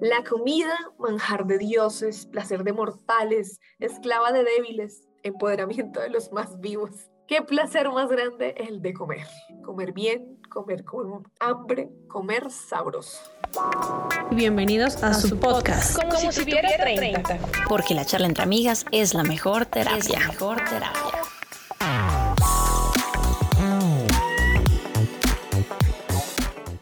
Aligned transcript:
La 0.00 0.22
comida, 0.24 0.76
manjar 0.98 1.46
de 1.46 1.56
dioses, 1.56 2.26
placer 2.26 2.64
de 2.64 2.74
mortales, 2.74 3.60
esclava 3.78 4.30
de 4.30 4.44
débiles, 4.44 5.08
empoderamiento 5.22 6.00
de 6.00 6.10
los 6.10 6.32
más 6.32 6.60
vivos. 6.60 6.90
¿Qué 7.26 7.40
placer 7.40 7.88
más 7.90 8.10
grande 8.10 8.54
el 8.58 8.82
de 8.82 8.92
comer? 8.92 9.26
Comer 9.64 9.92
bien, 9.92 10.38
comer 10.50 10.84
con 10.84 11.22
hambre, 11.40 11.88
comer 12.08 12.50
sabroso. 12.50 13.18
Bienvenidos 14.32 15.02
a, 15.02 15.14
su 15.14 15.40
podcast. 15.40 15.98
Como, 15.98 16.14
si, 16.30 16.42
tuviera 16.42 16.68
30. 16.76 17.38
Porque 17.66 17.94
la 17.94 18.04
charla 18.04 18.26
entre 18.26 18.42
amigas 18.42 18.84
es 18.92 19.14
la 19.14 19.22
mejor 19.22 19.64
terapia. 19.64 19.96
Es 19.96 20.10
la 20.10 20.18
mejor 20.18 20.56
terapia. 20.56 21.22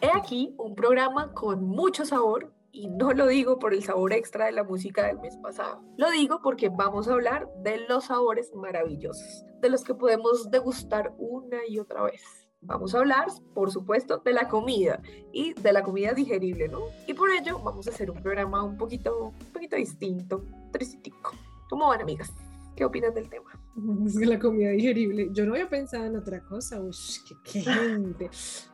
He 0.01 0.11
aquí 0.13 0.53
un 0.57 0.75
programa 0.75 1.31
con 1.31 1.63
mucho 1.63 2.03
sabor 2.05 2.51
y 2.75 2.87
no 2.89 3.13
lo 3.13 3.27
digo 3.27 3.57
por 3.57 3.73
el 3.73 3.83
sabor 3.83 4.11
extra 4.11 4.47
de 4.47 4.51
la 4.51 4.65
música 4.65 5.07
del 5.07 5.17
mes 5.19 5.37
pasado. 5.37 5.81
Lo 5.97 6.11
digo 6.11 6.41
porque 6.43 6.67
vamos 6.67 7.07
a 7.07 7.13
hablar 7.13 7.47
de 7.63 7.77
los 7.87 8.05
sabores 8.05 8.53
maravillosos, 8.53 9.45
de 9.61 9.69
los 9.69 9.83
que 9.83 9.95
podemos 9.95 10.51
degustar 10.51 11.13
una 11.17 11.65
y 11.67 11.79
otra 11.79 12.03
vez. 12.03 12.21
Vamos 12.59 12.93
a 12.93 12.99
hablar, 12.99 13.27
por 13.53 13.71
supuesto, 13.71 14.17
de 14.17 14.33
la 14.33 14.49
comida 14.49 15.01
y 15.31 15.53
de 15.53 15.71
la 15.71 15.83
comida 15.83 16.13
digerible, 16.13 16.67
¿no? 16.67 16.81
Y 17.07 17.13
por 17.13 17.29
ello 17.29 17.59
vamos 17.59 17.87
a 17.87 17.91
hacer 17.91 18.11
un 18.11 18.21
programa 18.21 18.61
un 18.63 18.77
poquito, 18.77 19.27
un 19.27 19.53
poquito 19.53 19.77
distinto, 19.77 20.43
tricítico. 20.73 21.31
¿Cómo 21.69 21.87
van, 21.87 22.01
amigas? 22.01 22.33
¿Qué 22.75 22.83
opinas 22.83 23.15
del 23.15 23.29
tema? 23.29 23.51
La 24.15 24.37
comida 24.37 24.71
digerible. 24.71 25.29
Yo 25.31 25.45
no 25.45 25.53
había 25.53 25.69
pensado 25.69 26.05
en 26.05 26.17
otra 26.17 26.41
cosa. 26.41 26.81
Uy, 26.81 26.91
qué, 27.25 27.35
qué 27.43 27.61
gente. 27.61 28.29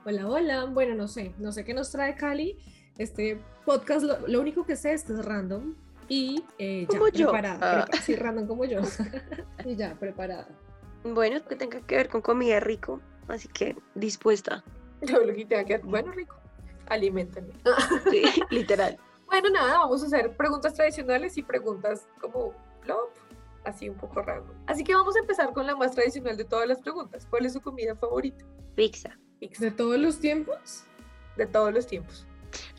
Hola, 0.05 0.27
hola. 0.27 0.65
Bueno, 0.65 0.95
no 0.95 1.07
sé. 1.07 1.35
No 1.37 1.51
sé 1.51 1.63
qué 1.63 1.75
nos 1.75 1.91
trae 1.91 2.15
Cali 2.15 2.57
este 3.01 3.39
podcast, 3.65 4.03
lo, 4.03 4.39
único 4.39 4.65
que 4.65 4.75
sé 4.75 4.93
es 4.93 5.03
que 5.03 5.13
es 5.13 5.25
random 5.25 5.75
y 6.07 6.43
eh, 6.59 6.87
ya 6.89 6.99
preparada. 6.99 7.87
Ah. 7.91 7.97
Sí, 8.03 8.15
random 8.15 8.47
como 8.47 8.65
yo. 8.65 8.81
y 9.65 9.75
ya, 9.75 9.95
preparada. 9.95 10.47
Bueno, 11.03 11.43
que 11.45 11.55
tenga 11.55 11.81
que 11.81 11.95
ver 11.95 12.09
con 12.09 12.21
comida 12.21 12.59
rico, 12.59 12.99
así 13.27 13.47
que 13.47 13.75
dispuesta. 13.95 14.63
Yo 15.01 15.19
lo 15.19 15.33
que 15.33 15.45
tenga 15.45 15.63
que 15.63 15.77
ver, 15.77 15.85
bueno, 15.85 16.11
rico, 16.11 16.35
alimentenme. 16.87 17.53
sí, 18.11 18.23
literal. 18.49 18.97
Bueno, 19.25 19.49
nada, 19.49 19.79
vamos 19.79 20.03
a 20.03 20.07
hacer 20.07 20.35
preguntas 20.35 20.73
tradicionales 20.73 21.37
y 21.37 21.41
preguntas 21.41 22.07
como 22.19 22.53
plop, 22.81 23.09
así 23.63 23.87
un 23.87 23.95
poco 23.95 24.21
random. 24.21 24.55
Así 24.67 24.83
que 24.83 24.93
vamos 24.93 25.15
a 25.15 25.19
empezar 25.19 25.53
con 25.53 25.65
la 25.65 25.75
más 25.75 25.93
tradicional 25.93 26.35
de 26.35 26.43
todas 26.43 26.67
las 26.67 26.81
preguntas. 26.81 27.25
¿Cuál 27.29 27.45
es 27.45 27.53
su 27.53 27.61
comida 27.61 27.95
favorita? 27.95 28.45
Pizza. 28.75 29.17
Pizza. 29.39 29.63
¿De 29.63 29.71
todos 29.71 29.97
los 29.97 30.19
tiempos? 30.19 30.83
De 31.37 31.47
todos 31.47 31.73
los 31.73 31.87
tiempos. 31.87 32.27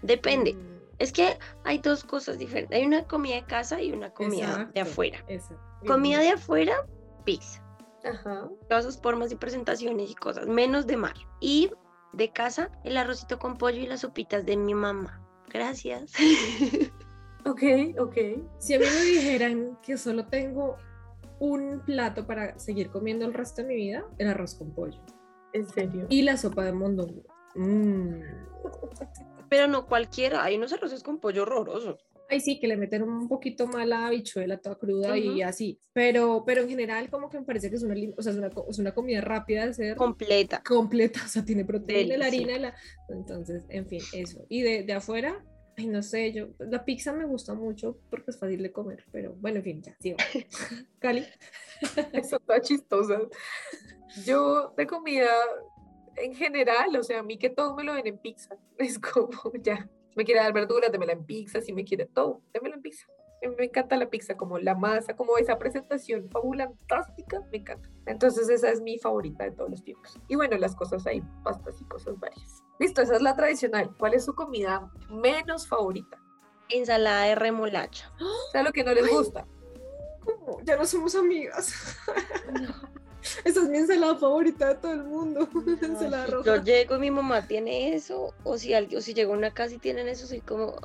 Depende. 0.02 0.54
Mm. 0.54 0.72
Es 0.98 1.12
que 1.12 1.36
hay 1.64 1.78
dos 1.78 2.04
cosas 2.04 2.38
diferentes. 2.38 2.78
Hay 2.78 2.86
una 2.86 3.04
comida 3.04 3.34
de 3.34 3.44
casa 3.44 3.80
y 3.82 3.92
una 3.92 4.10
comida 4.10 4.70
de 4.72 4.80
afuera. 4.80 5.24
Comida 5.86 6.20
de 6.20 6.30
afuera, 6.30 6.86
pizza. 7.24 7.60
Ajá. 8.04 8.48
Todas 8.68 8.84
sus 8.84 8.98
formas 8.98 9.32
y 9.32 9.36
presentaciones 9.36 10.10
y 10.10 10.14
cosas, 10.14 10.46
menos 10.46 10.86
de 10.86 10.96
mar. 10.96 11.14
Y 11.40 11.70
de 12.12 12.30
casa, 12.30 12.70
el 12.84 12.96
arrocito 12.96 13.38
con 13.38 13.56
pollo 13.56 13.78
y 13.78 13.86
las 13.86 14.00
sopitas 14.00 14.44
de 14.46 14.56
mi 14.56 14.74
mamá. 14.74 15.20
Gracias. 15.48 16.12
ok, 17.46 17.62
ok. 17.98 18.16
Si 18.58 18.74
a 18.74 18.78
mí 18.78 18.84
me 18.84 19.04
dijeran 19.04 19.78
que 19.82 19.96
solo 19.96 20.26
tengo 20.26 20.76
un 21.38 21.80
plato 21.84 22.26
para 22.26 22.58
seguir 22.58 22.90
comiendo 22.90 23.26
el 23.26 23.34
resto 23.34 23.62
de 23.62 23.68
mi 23.68 23.74
vida, 23.74 24.04
el 24.18 24.28
arroz 24.28 24.54
con 24.54 24.72
pollo. 24.72 25.00
¿En 25.52 25.68
serio? 25.68 26.06
Y 26.08 26.22
la 26.22 26.36
sopa 26.36 26.64
de 26.64 26.72
mondongo. 26.72 27.22
Mmm. 27.54 28.22
Pero 29.52 29.66
no 29.66 29.86
cualquiera, 29.86 30.42
hay 30.42 30.56
unos 30.56 30.72
arroces 30.72 31.02
con 31.02 31.18
pollo 31.18 31.42
horrorosos. 31.42 32.06
Ay, 32.30 32.40
sí, 32.40 32.58
que 32.58 32.66
le 32.66 32.78
meten 32.78 33.02
un 33.02 33.28
poquito 33.28 33.66
más 33.66 33.86
la 33.86 34.06
habichuela 34.06 34.56
toda 34.56 34.78
cruda 34.78 35.18
y 35.18 35.42
así. 35.42 35.78
Pero, 35.92 36.42
pero 36.46 36.62
en 36.62 36.70
general, 36.70 37.10
como 37.10 37.28
que 37.28 37.38
me 37.38 37.44
parece 37.44 37.68
que 37.68 37.76
es 37.76 37.82
una, 37.82 37.94
o 38.16 38.22
sea, 38.22 38.32
es 38.32 38.38
una, 38.38 38.48
es 38.70 38.78
una 38.78 38.94
comida 38.94 39.20
rápida 39.20 39.64
de 39.64 39.70
hacer. 39.72 39.96
Completa. 39.96 40.62
Completa, 40.66 41.20
o 41.22 41.28
sea, 41.28 41.44
tiene 41.44 41.66
proteína, 41.66 42.16
la 42.16 42.26
harina, 42.28 42.58
la... 42.58 42.74
entonces, 43.10 43.64
en 43.68 43.86
fin, 43.86 44.00
eso. 44.14 44.46
Y 44.48 44.62
de, 44.62 44.84
de 44.84 44.92
afuera, 44.94 45.44
ay, 45.76 45.86
no 45.86 46.02
sé, 46.02 46.32
yo, 46.32 46.48
la 46.58 46.86
pizza 46.86 47.12
me 47.12 47.26
gusta 47.26 47.52
mucho 47.52 47.98
porque 48.08 48.30
es 48.30 48.38
fácil 48.38 48.62
de 48.62 48.72
comer, 48.72 49.04
pero 49.12 49.34
bueno, 49.34 49.58
en 49.58 49.64
fin, 49.64 49.82
ya, 49.82 49.94
sigo. 50.00 50.16
Cali. 50.98 51.26
Eso 52.14 52.36
está 52.36 52.58
chistosa. 52.62 53.20
Yo 54.24 54.72
de 54.78 54.86
comida 54.86 55.28
en 56.16 56.34
general, 56.34 56.96
o 56.96 57.02
sea, 57.02 57.20
a 57.20 57.22
mí 57.22 57.38
que 57.38 57.50
todo 57.50 57.74
me 57.74 57.84
lo 57.84 57.94
den 57.94 58.06
en 58.06 58.18
pizza. 58.18 58.56
Es 58.78 58.98
como, 58.98 59.30
ya, 59.60 59.88
si 60.08 60.16
me 60.16 60.24
quiere 60.24 60.40
dar 60.40 60.52
verduras, 60.52 60.90
démela 60.90 61.12
en 61.12 61.24
pizza, 61.24 61.60
si 61.60 61.72
me 61.72 61.84
quiere 61.84 62.06
todo, 62.06 62.42
démelo 62.52 62.76
en 62.76 62.82
pizza. 62.82 63.06
Me 63.56 63.64
encanta 63.64 63.96
la 63.96 64.08
pizza, 64.08 64.36
como 64.36 64.56
la 64.58 64.76
masa, 64.76 65.16
como 65.16 65.36
esa 65.36 65.58
presentación 65.58 66.30
fantástica, 66.30 67.40
me 67.50 67.58
encanta. 67.58 67.88
Entonces 68.06 68.48
esa 68.48 68.70
es 68.70 68.80
mi 68.80 68.98
favorita 68.98 69.42
de 69.42 69.50
todos 69.50 69.68
los 69.68 69.82
tiempos. 69.82 70.16
Y 70.28 70.36
bueno, 70.36 70.56
las 70.58 70.76
cosas 70.76 71.04
hay, 71.08 71.22
pastas 71.42 71.80
y 71.80 71.84
cosas 71.86 72.20
varias. 72.20 72.62
Listo, 72.78 73.02
esa 73.02 73.16
es 73.16 73.22
la 73.22 73.34
tradicional. 73.34 73.92
¿Cuál 73.98 74.14
es 74.14 74.24
su 74.24 74.34
comida 74.36 74.88
menos 75.10 75.66
favorita? 75.66 76.22
Ensalada 76.68 77.24
de 77.24 77.34
remolacha. 77.34 78.12
O 78.20 78.50
sea, 78.52 78.62
lo 78.62 78.72
que 78.72 78.84
no 78.84 78.94
les 78.94 79.08
gusta. 79.08 79.44
¿Cómo? 80.24 80.60
Ya 80.62 80.76
no 80.76 80.84
somos 80.84 81.16
amigas. 81.16 81.96
No. 82.52 83.01
Esa 83.44 83.60
es 83.60 83.68
mi 83.68 83.78
ensalada 83.78 84.16
favorita 84.16 84.68
de 84.68 84.74
todo 84.76 84.92
el 84.92 85.04
mundo. 85.04 85.48
ensalada 85.82 86.26
roja. 86.26 86.44
Yo 86.44 86.62
llego, 86.62 86.98
mi 86.98 87.10
mamá 87.10 87.46
tiene 87.46 87.94
eso, 87.94 88.34
o 88.44 88.58
si 88.58 88.74
alguien, 88.74 88.98
o 88.98 89.02
si 89.02 89.14
llego 89.14 89.34
a 89.34 89.36
una 89.36 89.52
casa 89.52 89.74
y 89.74 89.78
tienen 89.78 90.08
eso, 90.08 90.26
soy 90.26 90.40
como, 90.40 90.76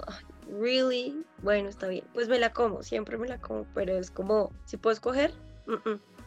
really, 0.60 1.26
bueno, 1.42 1.70
está 1.70 1.88
bien. 1.88 2.06
Pues 2.14 2.28
me 2.28 2.40
la 2.40 2.54
como, 2.54 2.84
siempre 2.84 3.18
me 3.18 3.28
la 3.28 3.40
como, 3.40 3.66
pero 3.74 3.98
es 3.98 4.12
como, 4.12 4.52
si 4.66 4.78
puedo 4.78 4.94
escoger, 4.94 5.34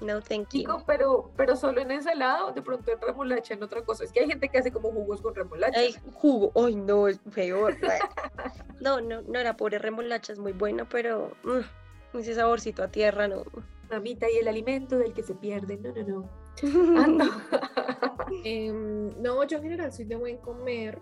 no 0.01 0.21
thank 0.21 0.49
you. 0.53 0.65
pero, 0.87 1.31
pero 1.37 1.57
solo 1.57 1.81
en 1.81 1.91
ensalada 1.91 2.47
o 2.47 2.53
de 2.53 2.63
pronto 2.63 2.91
en 2.91 3.01
remolacha, 3.01 3.55
en 3.55 3.63
otra 3.63 3.83
cosa. 3.83 4.05
Es 4.05 4.13
que 4.13 4.21
hay 4.21 4.29
gente 4.29 4.49
que 4.49 4.59
hace 4.59 4.73
como 4.73 4.91
jugos 4.91 5.21
con 5.21 5.35
remolacha. 5.35 5.79
Ay, 5.79 5.95
jugo, 6.15 6.53
ay 6.55 6.75
no, 6.75 7.09
es 7.09 7.19
peor. 7.35 7.77
no, 8.81 9.01
no, 9.01 9.23
no, 9.23 9.43
la 9.43 9.57
pobre 9.57 9.79
remolacha 9.79 10.33
es 10.33 10.39
muy 10.39 10.53
buena, 10.53 10.89
pero 10.89 11.33
mm, 11.45 12.19
ese 12.19 12.35
saborcito 12.35 12.83
a 12.83 12.89
tierra, 12.89 13.29
no 13.29 13.45
mamita 13.91 14.31
y 14.31 14.39
el 14.39 14.49
alimento 14.49 14.99
del 14.99 15.13
que 15.13 15.23
se 15.23 15.35
pierde. 15.35 15.77
No, 15.79 15.93
no, 15.93 17.07
no. 17.07 17.31
Em, 18.45 19.21
no, 19.21 19.45
yo 19.45 19.57
en 19.57 19.63
general 19.63 19.93
soy 19.93 20.05
de 20.05 20.17
buen 20.17 20.39
comer. 20.39 21.01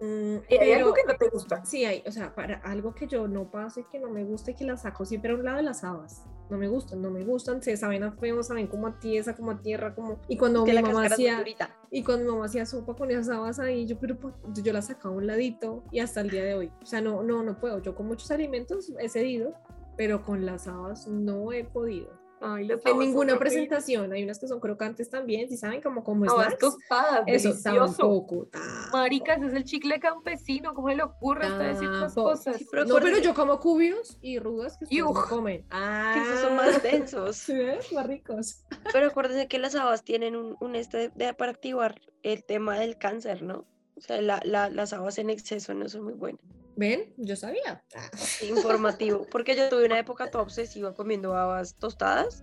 Mm, 0.00 0.36
¿Hay 0.48 0.72
algo 0.72 0.94
que 0.94 1.04
no 1.04 1.14
te 1.14 1.28
gusta? 1.28 1.64
Sí, 1.64 1.84
hay, 1.84 2.02
o 2.06 2.10
sea, 2.10 2.34
para 2.34 2.56
algo 2.60 2.94
que 2.94 3.06
yo 3.06 3.28
no 3.28 3.50
paso 3.50 3.80
y 3.80 3.84
que 3.84 3.98
no 3.98 4.08
me 4.08 4.24
gusta 4.24 4.52
y 4.52 4.54
que 4.54 4.64
la 4.64 4.78
saco 4.78 5.04
siempre 5.04 5.32
a 5.32 5.34
un 5.34 5.44
lado 5.44 5.58
de 5.58 5.62
las 5.62 5.84
habas. 5.84 6.24
No 6.48 6.56
me 6.56 6.68
gustan, 6.68 7.02
no 7.02 7.10
me 7.10 7.22
gustan, 7.22 7.62
se 7.62 7.76
saben 7.76 8.02
a 8.02 8.12
feo, 8.12 8.42
saben 8.42 8.66
como 8.66 8.86
a 8.86 8.98
tiesa, 8.98 9.36
como 9.36 9.52
a 9.52 9.60
tierra, 9.60 9.94
como... 9.94 10.18
Y 10.26 10.36
cuando 10.38 10.64
mi 10.64 10.72
mamá 10.72 11.04
hacía... 11.04 11.44
Y 11.90 12.02
cuando 12.02 12.24
mi 12.24 12.30
mamá 12.30 12.46
hacía 12.46 12.64
sopa 12.64 12.96
con 12.96 13.10
esas 13.10 13.28
habas 13.28 13.60
ahí, 13.60 13.86
yo, 13.86 13.98
pero 13.98 14.18
pues, 14.18 14.34
yo 14.54 14.72
la 14.72 14.80
sacaba 14.80 15.14
a 15.14 15.18
un 15.18 15.26
ladito 15.26 15.84
y 15.92 16.00
hasta 16.00 16.22
el 16.22 16.30
día 16.30 16.44
de 16.44 16.54
hoy. 16.54 16.72
O 16.82 16.86
sea, 16.86 17.02
no, 17.02 17.22
no, 17.22 17.42
no 17.42 17.60
puedo. 17.60 17.80
Yo 17.82 17.94
con 17.94 18.06
muchos 18.06 18.30
alimentos 18.30 18.90
he 18.98 19.08
cedido, 19.08 19.52
pero 19.96 20.22
con 20.22 20.46
las 20.46 20.66
habas 20.66 21.06
no 21.06 21.52
he 21.52 21.62
podido 21.62 22.19
en 22.40 22.98
ninguna 22.98 23.38
presentación. 23.38 24.12
Hay 24.12 24.24
unas 24.24 24.38
que 24.38 24.48
son 24.48 24.60
crocantes 24.60 25.10
también, 25.10 25.48
si 25.48 25.56
saben 25.56 25.80
como 25.80 26.02
como 26.02 26.24
es 26.24 26.32
tostadas, 26.58 27.24
Eso 27.26 27.54
tampoco. 27.62 28.48
Maricas, 28.92 29.42
es 29.42 29.52
el 29.52 29.64
chicle 29.64 30.00
campesino, 30.00 30.74
¿cómo 30.74 30.88
le 30.88 31.02
ocurre 31.02 31.46
hasta 31.46 31.64
decir 31.64 31.88
esas 31.88 32.14
cosas? 32.14 32.62
pero 32.70 32.84
no, 32.84 32.96
pero 32.96 33.18
yo 33.18 33.34
como 33.34 33.58
cubios 33.58 34.18
y 34.20 34.38
rudas 34.38 34.78
que 34.78 34.98
no 34.98 35.12
comen. 35.12 35.64
Ah, 35.70 36.12
que 36.14 36.22
esos 36.22 36.40
son 36.40 36.56
más 36.56 36.82
densos. 36.82 37.36
¿Sí 37.36 37.54
Más 37.92 38.06
ricos. 38.06 38.64
Pero 38.92 39.08
acuérdense 39.08 39.48
que 39.48 39.58
las 39.58 39.74
habas 39.74 40.04
tienen 40.04 40.36
un, 40.36 40.56
un 40.60 40.74
este 40.74 41.10
de, 41.14 41.34
para 41.34 41.52
activar 41.52 42.00
el 42.22 42.44
tema 42.44 42.78
del 42.78 42.98
cáncer, 42.98 43.42
¿no? 43.42 43.66
O 43.96 44.00
sea, 44.00 44.20
la, 44.20 44.40
la, 44.44 44.70
las 44.70 44.92
habas 44.92 45.18
en 45.18 45.30
exceso 45.30 45.74
no 45.74 45.88
son 45.88 46.04
muy 46.04 46.14
buenas. 46.14 46.40
¿Ven? 46.80 47.12
Yo 47.18 47.36
sabía. 47.36 47.84
Informativo, 48.48 49.26
porque 49.30 49.54
yo 49.54 49.68
tuve 49.68 49.84
una 49.84 49.98
época 49.98 50.30
toda 50.30 50.44
obsesiva 50.44 50.94
comiendo 50.94 51.36
habas 51.36 51.76
tostadas. 51.76 52.42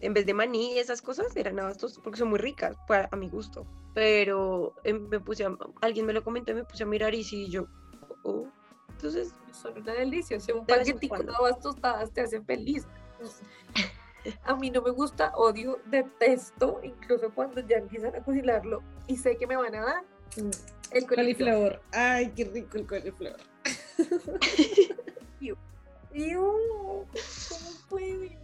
En 0.00 0.14
vez 0.14 0.24
de 0.24 0.32
maní 0.32 0.72
y 0.72 0.78
esas 0.78 1.02
cosas, 1.02 1.36
eran 1.36 1.60
habas 1.60 1.76
tostadas 1.76 2.02
porque 2.02 2.18
son 2.18 2.30
muy 2.30 2.38
ricas, 2.38 2.76
a 2.88 3.16
mi 3.16 3.28
gusto. 3.28 3.66
Pero 3.94 4.74
em, 4.84 5.06
me 5.08 5.20
puse 5.20 5.46
alguien 5.82 6.06
me 6.06 6.14
lo 6.14 6.24
comentó 6.24 6.52
y 6.52 6.54
me 6.54 6.64
puse 6.64 6.84
a 6.84 6.86
mirar 6.86 7.14
y 7.14 7.24
sí, 7.24 7.50
yo, 7.50 7.66
oh, 8.22 8.46
entonces... 8.88 9.34
Son 9.52 9.76
una 9.76 9.92
delicia, 9.92 10.38
o 10.38 10.58
un 10.58 10.66
paquetico 10.66 11.22
de 11.22 11.32
habas 11.38 11.60
tostadas 11.60 12.10
te 12.10 12.22
hace 12.22 12.40
feliz. 12.40 12.86
A 14.44 14.56
mí 14.56 14.70
no 14.70 14.80
me 14.80 14.92
gusta, 14.92 15.30
odio, 15.36 15.78
detesto, 15.84 16.80
incluso 16.82 17.30
cuando 17.34 17.60
ya 17.60 17.76
empiezan 17.76 18.16
a 18.16 18.24
cocinarlo 18.24 18.82
y 19.06 19.18
sé 19.18 19.36
que 19.36 19.46
me 19.46 19.54
van 19.54 19.74
a 19.74 19.84
dar 19.84 20.04
mm, 20.38 20.50
el 20.92 21.06
coliflor. 21.06 21.82
Ay, 21.92 22.32
qué 22.34 22.46
rico 22.46 22.78
el 22.78 22.86
coliflor. 22.86 23.36
¿Cómo 26.14 27.06
puede? 27.88 28.38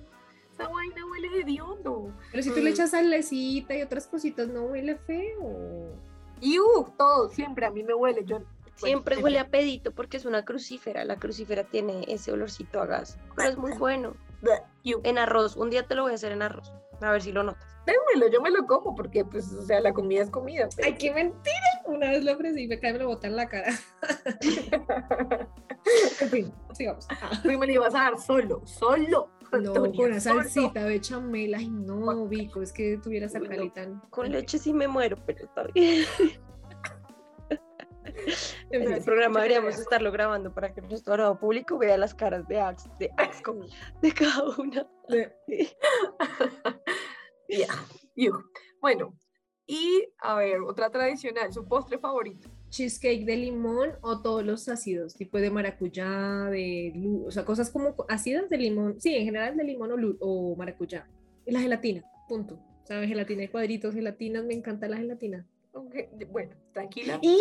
Esa 0.52 0.68
vaina 0.68 1.06
huele 1.06 1.28
de 1.30 1.44
diondo. 1.44 2.12
Pero 2.30 2.42
si 2.42 2.50
tú 2.50 2.56
le 2.56 2.70
mm. 2.70 2.74
echas 2.74 2.90
salecita 2.90 3.74
y 3.76 3.82
otras 3.82 4.06
cositas, 4.06 4.48
¿no 4.48 4.62
huele 4.64 4.96
feo? 4.96 5.94
Y 6.40 6.58
uh, 6.58 6.86
todo, 6.98 7.28
siempre 7.28 7.66
a 7.66 7.70
mí 7.70 7.82
me 7.82 7.94
huele. 7.94 8.24
Yo 8.24 8.40
Siempre 8.80 9.18
huele 9.18 9.38
a 9.38 9.48
pedito 9.48 9.92
porque 9.92 10.16
es 10.16 10.24
una 10.24 10.44
crucífera. 10.44 11.04
La 11.04 11.16
crucífera 11.16 11.64
tiene 11.64 12.04
ese 12.08 12.32
olorcito 12.32 12.80
a 12.80 12.86
gas. 12.86 13.18
Pero 13.36 13.50
es 13.50 13.58
muy 13.58 13.72
bueno. 13.72 14.14
En 14.82 15.18
arroz. 15.18 15.56
Un 15.56 15.70
día 15.70 15.86
te 15.86 15.94
lo 15.94 16.02
voy 16.02 16.12
a 16.12 16.14
hacer 16.14 16.32
en 16.32 16.42
arroz. 16.42 16.72
A 17.00 17.10
ver 17.12 17.22
si 17.22 17.32
lo 17.32 17.42
notas. 17.42 17.66
Démelo, 17.86 18.30
yo 18.32 18.40
me 18.40 18.50
lo 18.50 18.66
como 18.66 18.94
porque, 18.94 19.24
pues, 19.24 19.52
o 19.52 19.62
sea, 19.62 19.80
la 19.80 19.92
comida 19.92 20.22
es 20.22 20.30
comida. 20.30 20.68
Ay, 20.82 20.94
qué 20.94 21.12
mentira. 21.12 21.69
Una 21.90 22.10
vez 22.10 22.24
lo 22.24 22.32
ofrecí 22.32 22.62
y 22.62 22.68
me 22.68 22.78
cae 22.78 22.92
me 22.92 23.00
lo 23.00 23.08
boté 23.08 23.26
en 23.26 23.36
la 23.36 23.48
cara. 23.48 23.72
en 26.20 26.28
fin, 26.28 26.52
sigamos. 26.72 27.06
Lo 27.44 27.64
ibas 27.64 27.94
a 27.94 27.98
dar 27.98 28.18
solo, 28.18 28.62
solo. 28.64 29.28
No, 29.52 29.74
con 29.74 29.98
una 29.98 30.20
salsita 30.20 30.84
bechamel. 30.84 31.54
Ay, 31.54 31.68
no, 31.68 32.26
Vico, 32.28 32.62
es 32.62 32.72
que 32.72 32.98
tuviera 33.02 33.26
esa 33.26 33.40
tan. 33.74 34.00
Con 34.10 34.30
leche 34.30 34.58
sí 34.58 34.72
me 34.72 34.86
muero, 34.86 35.16
pero 35.26 35.44
está 35.44 35.64
bien. 35.74 36.04
En 38.70 38.92
el 38.92 39.02
programa 39.02 39.40
deberíamos 39.40 39.78
estarlo 39.78 40.12
grabando 40.12 40.52
para 40.52 40.72
que 40.72 40.80
nuestro 40.80 41.38
público 41.38 41.78
vea 41.78 41.96
las 41.96 42.14
caras 42.14 42.46
de 42.48 42.60
Ax, 42.60 42.88
de 42.98 43.10
de 44.02 44.12
cada 44.12 44.44
una. 44.58 44.86
Bueno, 48.80 49.14
y 49.70 50.08
a 50.18 50.34
ver, 50.34 50.62
otra 50.62 50.90
tradicional, 50.90 51.52
su 51.52 51.64
postre 51.64 51.96
favorito. 51.96 52.48
Cheesecake 52.70 53.24
de 53.24 53.36
limón 53.36 53.92
o 54.00 54.20
todos 54.20 54.44
los 54.44 54.68
ácidos, 54.68 55.14
tipo 55.14 55.38
de 55.38 55.48
maracuyá, 55.48 56.46
de 56.50 56.92
o 57.24 57.30
sea, 57.30 57.44
cosas 57.44 57.70
como 57.70 57.94
ácidas 58.08 58.50
de 58.50 58.58
limón, 58.58 59.00
sí, 59.00 59.14
en 59.14 59.24
general 59.26 59.56
de 59.56 59.62
limón 59.62 59.92
o, 59.92 60.16
o 60.18 60.56
maracuyá. 60.56 61.06
Y 61.46 61.52
la 61.52 61.60
gelatina, 61.60 62.02
punto. 62.28 62.58
¿Sabes? 62.82 63.08
Gelatina 63.08 63.42
de 63.42 63.50
cuadritos, 63.50 63.94
gelatinas, 63.94 64.44
me 64.44 64.54
encanta 64.54 64.88
la 64.88 64.96
gelatina. 64.96 65.46
Bueno, 66.32 66.50
tranquila. 66.72 67.20
Y, 67.22 67.38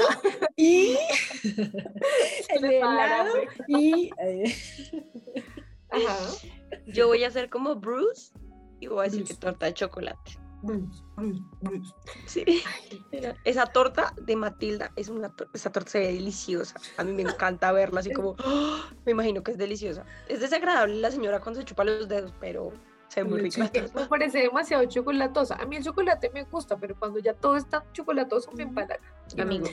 y 0.55 0.97
el 2.49 2.65
helado 2.65 3.33
y... 3.67 4.11
Eh, 4.21 4.55
Ajá. 5.89 6.17
Yo 6.85 7.07
voy 7.07 7.23
a 7.23 7.29
hacer 7.29 7.49
como 7.49 7.75
Bruce 7.75 8.31
y 8.79 8.85
voy 8.85 8.99
a 8.99 9.03
decir 9.09 9.23
que 9.23 9.33
torta 9.33 9.65
de 9.65 9.73
chocolate. 9.73 10.48
Bruce, 10.61 11.03
Bruce, 11.15 11.41
Bruce. 11.61 11.93
Sí. 12.25 12.63
Esa 13.43 13.65
torta 13.67 14.13
de 14.21 14.35
Matilda 14.35 14.91
es 14.95 15.09
una 15.09 15.33
esa 15.53 15.71
torta 15.71 15.91
se 15.91 15.99
ve 15.99 16.13
deliciosa. 16.13 16.75
A 16.97 17.03
mí 17.03 17.13
me 17.13 17.23
encanta 17.23 17.71
verla 17.71 18.01
así 18.01 18.11
como 18.11 18.35
¡oh! 18.43 18.79
me 19.05 19.13
imagino 19.13 19.41
que 19.43 19.51
es 19.51 19.57
deliciosa. 19.57 20.05
Es 20.27 20.41
desagradable 20.41 20.95
la 20.95 21.11
señora 21.11 21.39
cuando 21.39 21.59
se 21.59 21.65
chupa 21.65 21.83
los 21.83 22.07
dedos, 22.07 22.33
pero 22.39 22.73
se 23.07 23.23
ve 23.23 23.29
muy 23.29 23.41
rica. 23.41 23.69
Me 23.95 24.05
parece 24.05 24.39
demasiado 24.39 24.85
chocolatosa. 24.85 25.55
A 25.55 25.65
mí 25.65 25.77
el 25.77 25.83
chocolate 25.83 26.29
me 26.33 26.43
gusta, 26.43 26.77
pero 26.77 26.95
cuando 26.97 27.19
ya 27.19 27.33
todo 27.33 27.55
está 27.55 27.85
chocolatoso 27.93 28.51
me 28.51 28.63
empalaga. 28.63 29.01
Amigo. 29.37 29.67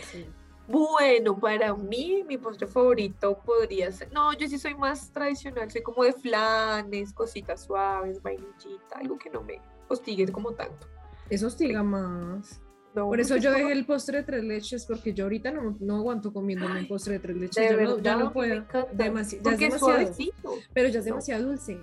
Bueno, 0.68 1.38
para 1.38 1.74
mí 1.74 2.24
mi 2.26 2.38
postre 2.38 2.66
favorito 2.66 3.38
podría 3.44 3.92
ser, 3.92 4.12
no, 4.12 4.32
yo 4.32 4.48
sí 4.48 4.58
soy 4.58 4.74
más 4.74 5.12
tradicional, 5.12 5.70
soy 5.70 5.82
como 5.82 6.02
de 6.02 6.12
flanes, 6.12 7.12
cositas 7.12 7.62
suaves, 7.62 8.20
vainillita, 8.20 8.96
algo 8.96 9.16
que 9.16 9.30
no 9.30 9.42
me 9.42 9.60
hostigue 9.88 10.26
como 10.32 10.52
tanto. 10.52 10.86
Eso 11.30 11.46
hostiga 11.48 11.82
más. 11.82 12.60
Por 13.04 13.20
eso 13.20 13.36
yo 13.36 13.52
dejé 13.52 13.72
el 13.72 13.84
postre 13.84 14.18
de 14.18 14.24
tres 14.24 14.44
leches, 14.44 14.86
porque 14.86 15.12
yo 15.12 15.24
ahorita 15.24 15.50
no, 15.50 15.76
no 15.80 15.96
aguanto 15.96 16.32
comiéndome 16.32 16.80
un 16.80 16.88
postre 16.88 17.14
de 17.14 17.18
tres 17.20 17.36
leches. 17.36 18.02
ya, 18.02 18.16
no, 18.16 18.32
puedo. 18.32 18.64
Demasi 18.92 19.38
ya 19.42 19.52
es 19.52 19.58
demasiado. 19.58 20.14
pero 20.72 20.88
ya 20.88 21.00
es 21.00 21.04
demasiado 21.04 21.44
dulce. 21.44 21.78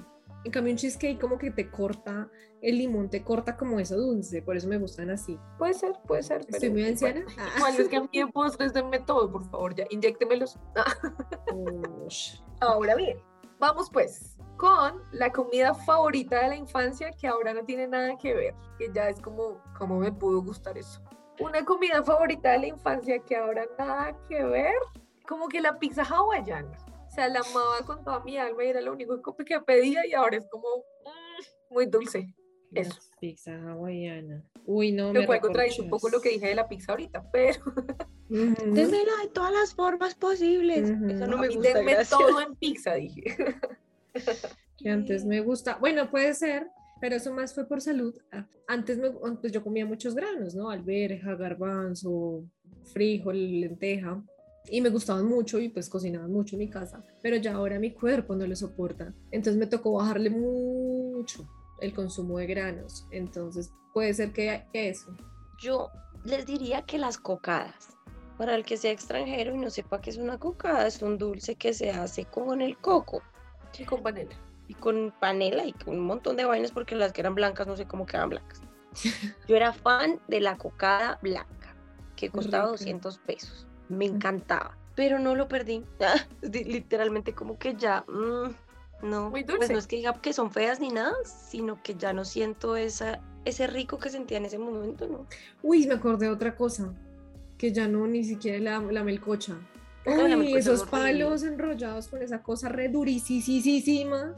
En 0.45 0.51
cambio, 0.51 0.73
un 0.73 0.77
cheesecake 0.77 1.19
como 1.21 1.38
que 1.38 1.51
te 1.51 1.69
corta, 1.69 2.29
el 2.61 2.77
limón 2.77 3.09
te 3.09 3.23
corta 3.23 3.55
como 3.55 3.79
eso 3.79 3.95
dulce, 3.95 4.41
por 4.41 4.57
eso 4.57 4.67
me 4.67 4.77
gustan 4.77 5.09
así. 5.09 5.39
Puede 5.57 5.73
ser, 5.73 5.94
puede 6.05 6.23
ser. 6.23 6.45
Estoy 6.50 6.69
muy 6.69 6.83
anciana. 6.83 7.23
Igual 7.57 7.75
es 7.77 7.88
que 7.88 7.95
a 7.95 8.01
mí 8.01 8.09
en 8.13 8.31
postres 8.31 8.73
denme 8.73 9.00
todo, 9.00 9.31
por 9.31 9.50
favor, 9.50 9.73
ya, 9.75 9.85
inyectemelos. 9.89 10.59
Ahora 12.59 12.95
bien, 12.95 13.17
vamos 13.63 13.89
pues 13.89 14.36
con 14.57 15.01
la 15.13 15.31
comida 15.31 15.74
favorita 15.74 16.42
de 16.42 16.50
la 16.50 16.56
infancia 16.57 17.12
que 17.12 17.27
ahora 17.27 17.54
no 17.54 17.63
tiene 17.63 17.88
nada 17.88 18.18
que 18.18 18.33
ver, 18.33 18.54
que 18.77 18.92
ya 18.94 19.07
es 19.07 19.21
como, 19.21 19.63
¿cómo 19.77 20.00
me 20.00 20.12
pudo 20.12 20.42
gustar 20.42 20.77
eso? 20.77 21.01
Una 21.39 21.63
comida 21.63 22.04
favorita 22.04 22.51
de 22.51 22.60
la 22.60 22.68
infancia 22.68 23.19
que 23.19 23.38
ahora 23.38 23.65
nada 23.80 24.18
que 24.27 24.44
ver, 24.44 24.75
como 25.25 25.48
que 25.48 25.62
la 25.62 25.80
pizza 25.80 26.04
hawaiana. 26.04 26.77
O 27.07 27.10
sea, 27.10 27.30
la 27.30 27.39
amaba 27.39 27.86
con 27.86 28.04
toda 28.04 28.19
mi 28.19 28.38
alma 28.38 28.65
y 28.65 28.68
era 28.68 28.81
lo 28.81 28.92
único 28.92 29.21
que 29.45 29.62
pedía 29.62 30.06
y 30.06 30.13
ahora 30.13 30.38
es 30.38 30.48
como 30.50 30.68
mm, 31.06 31.74
muy 31.74 31.86
dulce. 31.86 32.27
Eso. 32.73 32.99
Pizza 33.19 33.55
hawaiana. 33.55 34.43
Uy, 34.65 34.91
no. 34.91 35.13
Me 35.13 35.25
puede 35.25 35.41
contradecir 35.41 35.83
un 35.83 35.89
poco 35.89 36.09
lo 36.09 36.21
que 36.21 36.29
dije 36.29 36.47
de 36.47 36.55
la 36.55 36.67
pizza 36.67 36.91
ahorita, 36.91 37.29
pero. 37.31 37.59
Démela 38.29 39.11
de 39.21 39.29
todas 39.33 39.51
las 39.51 39.73
formas 39.75 40.15
posibles. 40.15 40.89
Eso 40.89 41.27
no 41.27 41.37
me 41.37 41.49
gusta. 41.49 41.73
Denme 41.73 41.95
todo 42.09 42.41
en 42.41 42.55
pizza, 42.55 42.95
dije. 42.95 43.23
que 44.77 44.89
antes 44.89 45.25
me 45.25 45.41
gusta. 45.41 45.77
Bueno, 45.79 46.09
puede 46.09 46.33
ser, 46.33 46.67
pero 46.99 47.15
eso 47.15 47.33
más 47.33 47.53
fue 47.53 47.67
por 47.67 47.81
salud. 47.81 48.15
Ah, 48.31 48.47
antes 48.67 48.97
me, 48.97 49.11
pues 49.11 49.51
yo 49.51 49.63
comía 49.63 49.85
muchos 49.85 50.15
granos, 50.15 50.55
¿no? 50.55 50.69
Alberja, 50.69 51.35
garbanzo, 51.35 52.43
frijol, 52.91 53.61
lenteja 53.61 54.23
y 54.69 54.81
me 54.81 54.89
gustaban 54.89 55.25
mucho 55.25 55.59
y 55.59 55.69
pues 55.69 55.89
cocinaban 55.89 56.31
mucho 56.31 56.55
en 56.55 56.59
mi 56.59 56.69
casa, 56.69 57.03
pero 57.21 57.35
ya 57.35 57.53
ahora 57.53 57.79
mi 57.79 57.91
cuerpo 57.91 58.33
no 58.33 58.47
lo 58.47 58.55
soporta, 58.55 59.13
entonces 59.29 59.59
me 59.59 59.67
tocó 59.67 59.91
bajarle 59.91 60.29
mucho 60.29 61.45
el 61.79 61.93
consumo 61.93 62.37
de 62.37 62.47
granos, 62.47 63.05
entonces 63.11 63.71
puede 63.93 64.13
ser 64.13 64.31
que, 64.33 64.65
eso. 64.73 65.15
Yo 65.59 65.89
les 66.23 66.45
diría 66.45 66.83
que 66.83 66.97
las 66.97 67.17
cocadas, 67.17 67.97
para 68.37 68.55
el 68.55 68.65
que 68.65 68.77
sea 68.77 68.91
extranjero 68.91 69.53
y 69.53 69.57
no 69.57 69.69
sepa 69.69 70.01
qué 70.01 70.09
es 70.09 70.17
una 70.17 70.37
cocada, 70.37 70.87
es 70.87 71.01
un 71.01 71.17
dulce 71.17 71.55
que 71.55 71.73
se 71.73 71.91
hace 71.91 72.25
con 72.25 72.61
el 72.61 72.77
coco. 72.77 73.21
Y 73.77 73.85
con 73.85 74.01
panela. 74.01 74.35
Y 74.67 74.73
con 74.75 75.13
panela 75.19 75.65
y 75.65 75.73
con 75.73 75.95
un 75.99 76.05
montón 76.05 76.37
de 76.37 76.45
vainas 76.45 76.71
porque 76.71 76.95
las 76.95 77.11
que 77.11 77.21
eran 77.21 77.35
blancas 77.35 77.67
no 77.67 77.75
sé 77.75 77.85
cómo 77.85 78.05
quedan 78.05 78.29
blancas. 78.29 78.61
Yo 79.47 79.55
era 79.55 79.73
fan 79.73 80.19
de 80.27 80.39
la 80.39 80.57
cocada 80.57 81.19
blanca, 81.21 81.75
que 82.15 82.29
costaba 82.29 82.67
200 82.67 83.17
pesos 83.19 83.67
me 83.89 84.05
encantaba, 84.05 84.77
pero 84.95 85.19
no 85.19 85.35
lo 85.35 85.47
perdí. 85.47 85.83
Literalmente 86.41 87.33
como 87.33 87.57
que 87.57 87.75
ya, 87.75 88.03
mm, 88.07 88.51
no, 89.01 89.29
Muy 89.29 89.43
dulce. 89.43 89.57
pues 89.57 89.71
no 89.71 89.77
es 89.79 89.87
que 89.87 89.97
diga 89.97 90.13
que 90.21 90.33
son 90.33 90.51
feas 90.51 90.79
ni 90.79 90.89
nada, 90.89 91.13
sino 91.25 91.81
que 91.83 91.95
ya 91.95 92.13
no 92.13 92.23
siento 92.25 92.75
esa, 92.75 93.21
ese 93.45 93.67
rico 93.67 93.97
que 93.97 94.09
sentía 94.09 94.37
en 94.37 94.45
ese 94.45 94.57
momento, 94.57 95.07
¿no? 95.07 95.27
Uy, 95.61 95.87
me 95.87 95.95
acordé 95.95 96.27
de 96.27 96.31
otra 96.31 96.55
cosa, 96.55 96.93
que 97.57 97.71
ya 97.71 97.87
no 97.87 98.07
ni 98.07 98.23
siquiera 98.23 98.59
la, 98.59 98.79
la 98.91 99.03
melcocha. 99.03 99.57
Uy, 100.05 100.55
esos 100.55 100.83
palos 100.83 101.43
enrollados 101.43 102.07
con 102.07 102.21
esa 102.21 102.41
cosa 102.41 102.69
re 102.69 102.89
durísima. 102.89 104.37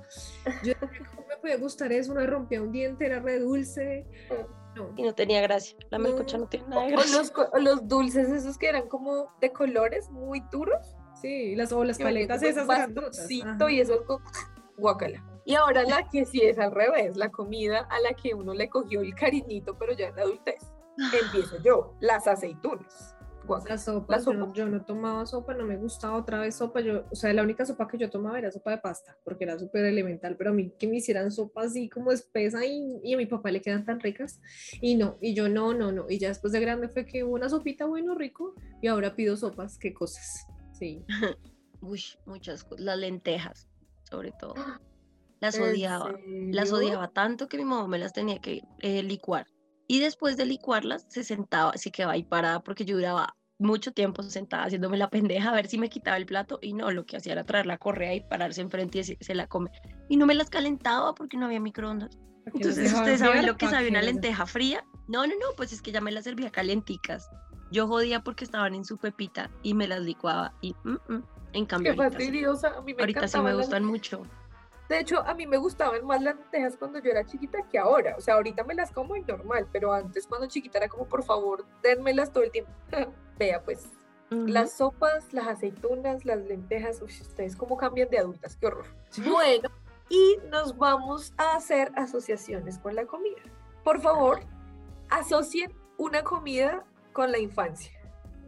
Yo 0.63 0.73
¿cómo 0.79 1.27
me 1.27 1.37
puede 1.37 1.57
gustar 1.57 1.91
eso? 1.91 2.11
Una 2.11 2.25
rompía 2.25 2.61
un 2.61 2.71
diente, 2.71 3.05
era 3.05 3.19
re 3.19 3.39
dulce. 3.39 4.05
Y 4.95 5.03
no 5.03 5.15
tenía 5.15 5.41
gracia. 5.41 5.77
La 5.89 5.97
melcocha 5.97 6.37
no, 6.37 6.47
tiene 6.47 6.67
nada 6.67 6.85
de 6.85 6.91
gracia. 6.91 7.21
O 7.53 7.59
los, 7.59 7.87
dulces 7.87 8.29
esos 8.29 8.57
que 8.57 8.67
eran 8.67 8.87
como 8.87 9.31
de 9.41 9.51
colores 9.51 10.09
muy 10.09 10.43
duros. 10.51 10.94
Sí, 11.21 11.55
las, 11.55 11.71
o 11.71 11.83
las 11.83 11.97
paletas 11.97 12.43
esas 12.43 12.67
y 13.29 13.79
eso 13.79 14.03
guacala. 14.77 15.23
Y 15.45 15.55
ahora 15.55 15.83
la 15.83 16.09
que 16.09 16.25
sí 16.25 16.41
es 16.41 16.57
al 16.57 16.71
revés, 16.71 17.15
la 17.15 17.29
comida 17.29 17.87
a 17.89 17.99
la 17.99 18.13
que 18.13 18.33
uno 18.33 18.53
le 18.53 18.69
cogió 18.69 19.01
el 19.01 19.13
cariñito, 19.13 19.77
pero 19.77 19.93
ya 19.93 20.07
en 20.07 20.19
adultez. 20.19 20.71
Empiezo 20.97 21.61
yo, 21.61 21.95
las 21.99 22.25
aceitunas. 22.27 23.15
La 23.67 23.77
sopa, 23.77 24.17
Yo, 24.53 24.65
no, 24.65 24.83
tomaba 24.85 25.25
sopa, 25.25 25.53
no 25.53 25.65
me 25.65 25.77
gustaba 25.77 26.17
otra 26.17 26.39
vez 26.39 26.55
sopa. 26.55 26.81
Yo, 26.81 27.03
o 27.11 27.15
sea, 27.15 27.31
la 27.31 27.43
única 27.43 27.65
sopa 27.65 27.87
que 27.87 27.97
yo 27.97 28.09
tomaba 28.09 28.39
era 28.39 28.51
sopa 28.51 28.71
de 28.71 28.79
pasta, 28.79 29.17
porque 29.23 29.43
era 29.43 29.59
súper 29.59 29.85
elemental, 29.85 30.35
pero 30.35 30.49
a 30.49 30.53
mí 30.53 30.71
que 30.79 30.87
me 30.87 30.97
hicieran 30.97 31.31
sopa 31.31 31.61
así 31.61 31.87
como 31.87 32.11
espesa 32.11 32.65
y, 32.65 32.99
y, 33.03 33.13
a 33.13 33.17
mi 33.17 33.27
papá 33.27 33.51
le 33.51 33.61
quedan 33.61 33.85
tan 33.85 33.99
ricas. 33.99 34.41
Y 34.81 34.95
no, 34.95 35.17
y 35.21 35.35
yo 35.35 35.47
no, 35.47 35.73
no, 35.73 35.91
no. 35.91 36.09
Y 36.09 36.17
ya 36.17 36.29
después 36.29 36.53
de 36.53 36.59
grande 36.59 36.89
fue 36.89 37.05
que 37.05 37.23
hubo 37.23 37.35
una 37.35 37.49
sopita 37.49 37.85
bueno, 37.85 38.15
rico, 38.15 38.55
y 38.81 38.87
ahora 38.87 39.15
pido 39.15 39.37
sopas, 39.37 39.77
qué 39.77 39.93
cosas. 39.93 40.47
Sí. 40.77 41.03
Uy, 41.81 42.01
muchas 42.25 42.63
cosas. 42.63 42.83
Las 42.83 42.97
lentejas, 42.97 43.69
sobre 44.09 44.31
todo. 44.39 44.55
Las 45.39 45.59
odiaba. 45.59 46.15
Las 46.51 46.71
odiaba 46.71 47.09
tanto 47.09 47.47
que 47.47 47.57
mi 47.57 47.65
mamá 47.65 47.87
me 47.87 47.99
las 47.99 48.13
tenía 48.13 48.39
que 48.39 48.63
eh, 48.79 49.03
licuar 49.03 49.47
y 49.87 49.99
después 49.99 50.37
de 50.37 50.45
licuarlas 50.45 51.05
se 51.09 51.23
sentaba, 51.23 51.73
se 51.75 51.91
quedaba 51.91 52.13
ahí 52.13 52.23
parada 52.23 52.61
porque 52.61 52.85
yo 52.85 52.95
duraba 52.95 53.35
mucho 53.57 53.93
tiempo 53.93 54.21
sentada 54.23 54.65
haciéndome 54.65 54.97
la 54.97 55.09
pendeja 55.09 55.49
a 55.49 55.53
ver 55.53 55.67
si 55.67 55.77
me 55.77 55.89
quitaba 55.89 56.17
el 56.17 56.25
plato 56.25 56.59
y 56.61 56.73
no, 56.73 56.91
lo 56.91 57.05
que 57.05 57.17
hacía 57.17 57.33
era 57.33 57.45
traer 57.45 57.65
la 57.65 57.77
correa 57.77 58.13
y 58.13 58.21
pararse 58.21 58.61
enfrente 58.61 58.99
y 58.99 59.03
se, 59.03 59.35
la 59.35 59.47
come. 59.47 59.71
Y 60.09 60.17
no 60.17 60.25
me 60.25 60.33
las 60.33 60.49
calentaba 60.49 61.13
porque 61.15 61.37
no 61.37 61.45
había 61.45 61.59
microondas. 61.59 62.17
Entonces, 62.47 62.93
¿ustedes 62.93 63.19
saben 63.19 63.45
lo 63.45 63.57
que 63.57 63.67
sabe 63.67 63.89
una 63.89 64.01
lenteja 64.01 64.45
fría? 64.45 64.83
No, 65.07 65.25
no, 65.25 65.33
no, 65.33 65.55
pues 65.55 65.71
es 65.71 65.81
que 65.81 65.91
ya 65.91 66.01
me 66.01 66.11
las 66.11 66.25
servía 66.25 66.51
calenticas. 66.51 67.29
Yo 67.75 67.87
jodía 67.87 68.21
porque 68.21 68.45
estaban 68.45 68.73
en 68.73 68.85
su 68.85 68.95
pepita 68.95 69.49
y 69.61 69.73
me 69.73 69.85
las 69.85 69.99
licuaba 69.99 70.53
y 70.61 70.73
mm, 70.85 70.97
mm, 71.09 71.23
en 71.51 71.65
cambio 71.65 71.91
Qué 71.91 71.97
fastidiosa, 71.97 72.69
a 72.69 72.81
mí 72.81 72.93
me 72.93 73.01
ahorita 73.01 73.27
sí 73.27 73.37
me 73.41 73.53
gustan 73.53 73.83
mucho. 73.83 74.21
De 74.87 74.99
hecho, 74.99 75.19
a 75.19 75.33
mí 75.33 75.45
me 75.45 75.57
gustaban 75.57 76.05
más 76.05 76.21
las 76.21 76.37
lentejas 76.37 76.77
cuando 76.77 76.99
yo 76.99 77.11
era 77.11 77.25
chiquita 77.25 77.67
que 77.69 77.77
ahora. 77.77 78.15
O 78.17 78.21
sea, 78.21 78.35
ahorita 78.35 78.63
me 78.63 78.75
las 78.75 78.91
como 78.91 79.17
y 79.17 79.23
normal, 79.23 79.67
pero 79.73 79.91
antes 79.91 80.25
cuando 80.25 80.47
chiquita 80.47 80.77
era 80.77 80.87
como, 80.87 81.05
por 81.05 81.23
favor, 81.25 81.65
dénmelas 81.83 82.31
todo 82.31 82.45
el 82.45 82.51
tiempo. 82.51 82.71
Vea, 83.37 83.61
pues, 83.61 83.89
Las 84.29 84.77
sopas, 84.77 85.33
las 85.33 85.47
aceitunas, 85.47 86.23
las 86.23 86.39
lentejas, 86.45 87.01
ustedes 87.01 87.57
cómo 87.57 87.75
cambian 87.75 88.09
de 88.09 88.19
adultas, 88.19 88.55
qué 88.55 88.67
horror. 88.67 88.85
Bueno, 89.29 89.67
y 90.07 90.37
nos 90.49 90.77
vamos 90.77 91.33
a 91.35 91.57
hacer 91.57 91.91
asociaciones 91.97 92.79
con 92.79 92.95
la 92.95 93.05
comida. 93.05 93.41
Por 93.83 93.99
favor, 93.99 94.39
asocien 95.09 95.73
una 95.97 96.23
comida 96.23 96.85
con 97.15 97.31
la 97.31 97.39
infancia. 97.39 97.91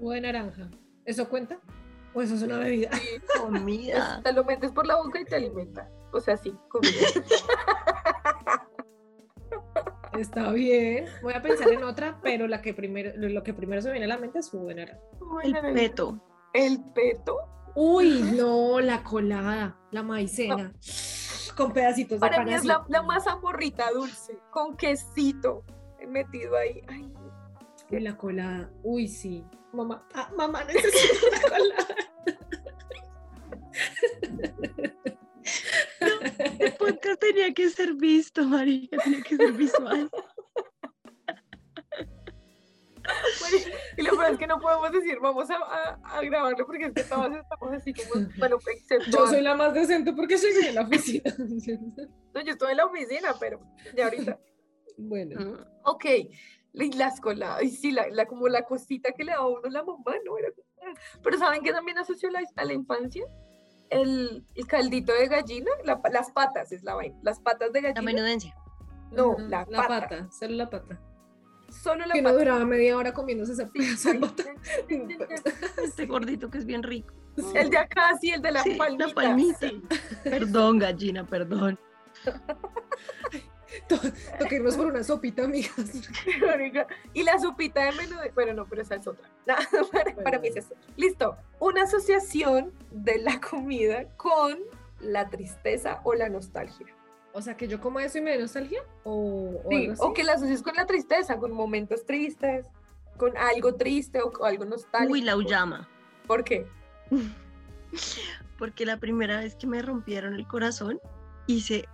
O 0.02 0.12
de 0.12 0.22
naranja. 0.22 0.70
¿Eso 1.06 1.30
cuenta? 1.30 1.60
¿O 2.14 2.22
eso 2.22 2.36
es 2.36 2.42
una 2.42 2.60
bebida? 2.60 2.92
Sí, 2.92 3.08
comida. 3.40 4.22
Te 4.24 4.34
lo 4.34 4.44
metes 4.44 4.74
por 4.74 4.86
la 4.86 4.98
boca 4.98 5.22
y 5.22 5.26
te 5.26 5.38
alimenta. 5.38 5.90
O 6.12 6.20
sea, 6.20 6.36
sí, 6.36 6.54
comida. 6.68 6.92
Está 10.20 10.52
bien. 10.52 11.06
Voy 11.22 11.34
a 11.34 11.42
pensar 11.42 11.70
en 11.70 11.84
otra, 11.84 12.20
pero 12.22 12.48
la 12.48 12.62
que 12.62 12.74
primero, 12.74 13.12
lo 13.16 13.44
que 13.44 13.54
primero 13.54 13.82
se 13.82 13.90
viene 13.90 14.06
a 14.06 14.10
la 14.10 14.18
mente 14.18 14.40
es 14.40 14.48
su 14.48 14.62
naranja. 14.62 15.00
El 15.44 15.54
peto. 15.74 16.20
¿El 16.54 16.84
peto? 16.94 17.38
Uy, 17.74 18.34
no, 18.36 18.82
la 18.82 19.04
colada, 19.04 19.80
la 19.92 20.04
maicena. 20.04 20.74
Con 21.56 21.72
pedacitos 21.72 22.20
de 22.20 22.20
Para 22.20 22.44
mí 22.44 22.54
es 22.54 22.66
la, 22.66 22.84
la 22.90 23.02
más 23.02 23.28
amorrita 23.28 23.90
dulce, 23.92 24.38
con 24.52 24.76
quesito 24.76 25.64
metido 26.08 26.56
ahí. 26.56 26.82
Ay, 26.88 27.14
y 27.90 28.00
la 28.00 28.18
colada. 28.18 28.70
Uy, 28.84 29.08
sí. 29.08 29.44
Mamá, 29.74 30.06
ah, 30.14 30.32
mamá, 30.36 30.64
necesito 30.66 31.28
una 31.28 31.42
colada. 31.42 31.88
el 36.60 36.74
podcast 36.74 37.20
tenía 37.20 37.54
que 37.54 37.70
ser 37.70 37.94
visto, 37.94 38.44
María, 38.44 38.90
tenía 39.04 39.22
que 39.22 39.36
ser 39.36 39.52
visual. 39.54 40.10
y 43.98 44.02
lo 44.02 44.18
peor 44.18 44.32
es 44.34 44.38
que 44.38 44.48
no 44.48 44.60
podemos 44.60 44.92
decir, 44.92 45.18
vamos 45.22 45.50
a, 45.50 45.56
a, 46.04 46.22
grabarlo 46.22 46.66
porque 46.66 46.86
es 46.86 46.94
que 46.94 47.04
todos 47.04 47.32
estamos 47.36 47.74
así 47.74 47.94
como, 47.94 48.28
bueno, 48.38 48.58
Yo 49.10 49.28
soy 49.28 49.42
la 49.42 49.56
más 49.56 49.74
decente 49.74 50.12
porque 50.12 50.38
llegué 50.38 50.70
a 50.70 50.74
la 50.74 50.82
oficina. 50.82 51.34
no, 52.34 52.42
yo 52.42 52.52
estoy 52.52 52.72
en 52.72 52.78
la 52.78 52.86
oficina, 52.86 53.34
pero 53.40 53.62
ya 53.96 54.06
ahorita. 54.06 54.40
Bueno. 54.98 55.40
Mm. 55.40 55.66
Ok, 55.84 56.06
y 56.74 56.92
las 56.94 57.20
coladas, 57.20 57.64
y 57.64 57.70
sí, 57.70 57.92
la, 57.92 58.08
la, 58.10 58.26
como 58.26 58.48
la 58.48 58.64
cosita 58.64 59.12
que 59.12 59.24
le 59.24 59.32
daba 59.32 59.48
uno 59.48 59.70
la 59.70 59.84
mamá, 59.84 60.16
¿no? 60.26 60.38
Era, 60.38 60.50
pero 61.24 61.38
¿saben 61.38 61.64
que 61.64 61.72
también 61.72 61.98
asoció 61.98 62.30
la, 62.30 62.42
a 62.56 62.66
la 62.66 62.74
infancia? 62.74 63.26
El, 63.90 64.46
el, 64.56 64.68
caldito 64.68 65.14
de 65.14 65.28
gallina, 65.28 65.72
las 66.12 66.32
patas 66.32 66.72
es 66.72 66.84
la 66.84 66.96
vaina, 66.96 67.18
las 67.24 67.40
patas 67.40 67.72
de 67.72 67.82
gallina. 67.82 68.02
La 68.02 68.06
menudencia. 68.06 68.56
No, 69.12 69.38
la, 69.40 69.66
la 69.70 69.88
pata. 69.88 70.30
solo 70.30 70.56
la 70.56 70.70
pata. 70.70 71.00
Solo 71.70 72.06
la 72.06 72.14
que 72.14 72.22
pata. 72.22 72.34
no 72.34 72.40
duraba 72.40 72.66
media 72.66 72.98
hora 72.98 73.14
comiéndose 73.14 73.54
esa 73.54 74.20
pata. 74.20 74.44
este 75.84 76.06
gordito 76.06 76.50
que 76.50 76.58
es 76.58 76.66
bien 76.66 76.84
rico. 76.84 77.14
El 77.56 77.70
de 77.70 77.78
acá, 77.78 78.18
sí, 78.20 78.32
el 78.32 78.42
de 78.42 78.52
la 78.52 78.64
palmita. 78.78 79.08
La 79.08 79.14
palmita. 79.14 79.68
Perdón, 80.24 80.80
gallina, 80.80 81.26
perdón. 81.26 81.80
Toquemos 84.40 84.76
por 84.78 84.88
una 84.88 85.04
sopita, 85.04 85.44
amigas. 85.44 85.74
y 87.14 87.24
la 87.24 87.40
sopita 87.40 87.86
de 87.86 87.92
menú, 87.94 88.16
bueno, 88.34 88.54
no, 88.54 88.66
pero 88.66 88.82
esa 88.82 88.96
es 88.96 89.08
otra. 89.08 89.30
para, 90.24 90.40
mí 90.40 90.48
es 90.48 90.58
eso. 90.58 90.76
Listo. 90.96 91.38
Una 91.60 91.84
asociación 91.84 92.72
de 92.92 93.20
la 93.20 93.40
comida 93.40 94.06
con 94.18 94.58
la 95.00 95.30
tristeza 95.30 96.02
o 96.04 96.14
la 96.14 96.30
nostalgia. 96.30 96.88
O 97.34 97.42
sea, 97.42 97.56
que 97.56 97.68
yo 97.68 97.80
como 97.80 98.00
eso 98.00 98.18
y 98.18 98.22
me 98.22 98.32
dé 98.32 98.40
nostalgia 98.40 98.82
o, 99.04 99.62
o, 100.00 100.14
que 100.14 100.24
la 100.24 100.34
asocies 100.34 100.64
con 100.64 100.76
la 100.76 100.88
tristeza, 100.88 101.38
con 101.38 101.52
momentos 101.52 102.06
tristes, 102.06 102.66
con 103.18 103.38
algo 103.38 103.76
triste 103.76 104.22
o, 104.22 104.44
algo 104.44 104.66
nostálgico. 104.66 105.14
Uy, 105.14 105.22
la 105.22 105.36
uyama. 105.36 105.88
¿Por 106.26 106.44
qué? 106.44 106.66
Porque 108.58 108.86
la 108.86 108.98
primera 108.98 109.40
vez 109.40 109.56
que 109.56 109.68
me 109.68 109.82
rompieron 109.82 110.34
el 110.34 110.48
corazón 110.48 111.00
hice 111.46 111.88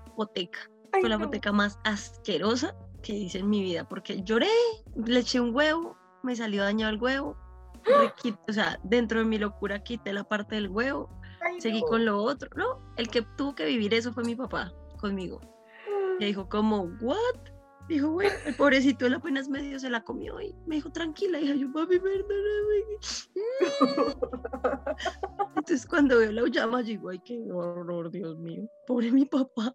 hipoteca 0.93 0.99
fue 0.99 1.09
la 1.09 1.17
boteca 1.17 1.51
más 1.51 1.79
asquerosa 1.83 2.75
que 3.01 3.13
hice 3.13 3.39
en 3.39 3.49
mi 3.49 3.61
vida, 3.61 3.87
porque 3.87 4.21
lloré, 4.23 4.47
le 5.05 5.19
eché 5.19 5.39
un 5.39 5.53
huevo, 5.53 5.97
me 6.23 6.35
salió 6.35 6.63
dañado 6.63 6.93
el 6.93 7.01
huevo, 7.01 7.37
o 8.47 8.53
sea, 8.53 8.79
dentro 8.83 9.19
de 9.19 9.25
mi 9.25 9.37
locura 9.37 9.83
quité 9.83 10.13
la 10.13 10.23
parte 10.23 10.55
del 10.55 10.69
huevo, 10.69 11.09
seguí 11.59 11.81
con 11.81 12.05
lo 12.05 12.17
otro, 12.17 12.49
¿no? 12.55 12.79
El 12.95 13.09
que 13.09 13.23
tuvo 13.37 13.55
que 13.55 13.65
vivir 13.65 13.93
eso 13.93 14.13
fue 14.13 14.23
mi 14.23 14.35
papá 14.35 14.71
conmigo. 14.99 15.41
Y 16.19 16.25
dijo 16.25 16.47
como, 16.47 16.83
¿what? 17.01 17.17
Dijo, 17.89 18.11
bueno, 18.11 18.31
el 18.45 18.55
pobrecito 18.55 19.05
él 19.05 19.15
apenas 19.15 19.49
medio 19.49 19.77
se 19.77 19.89
la 19.89 20.01
comió 20.05 20.39
y 20.39 20.55
me 20.65 20.75
dijo, 20.75 20.89
tranquila, 20.89 21.41
hija, 21.41 21.55
yo, 21.55 21.71
papi, 21.73 21.99
perdóname. 21.99 22.83
Entonces 25.57 25.85
cuando 25.85 26.19
veo 26.19 26.31
la 26.31 26.47
llama, 26.47 26.81
digo, 26.81 27.09
ay, 27.09 27.19
qué 27.25 27.43
horror, 27.51 28.09
Dios 28.09 28.39
mío, 28.39 28.65
pobre 28.87 29.11
mi 29.11 29.25
papá. 29.25 29.73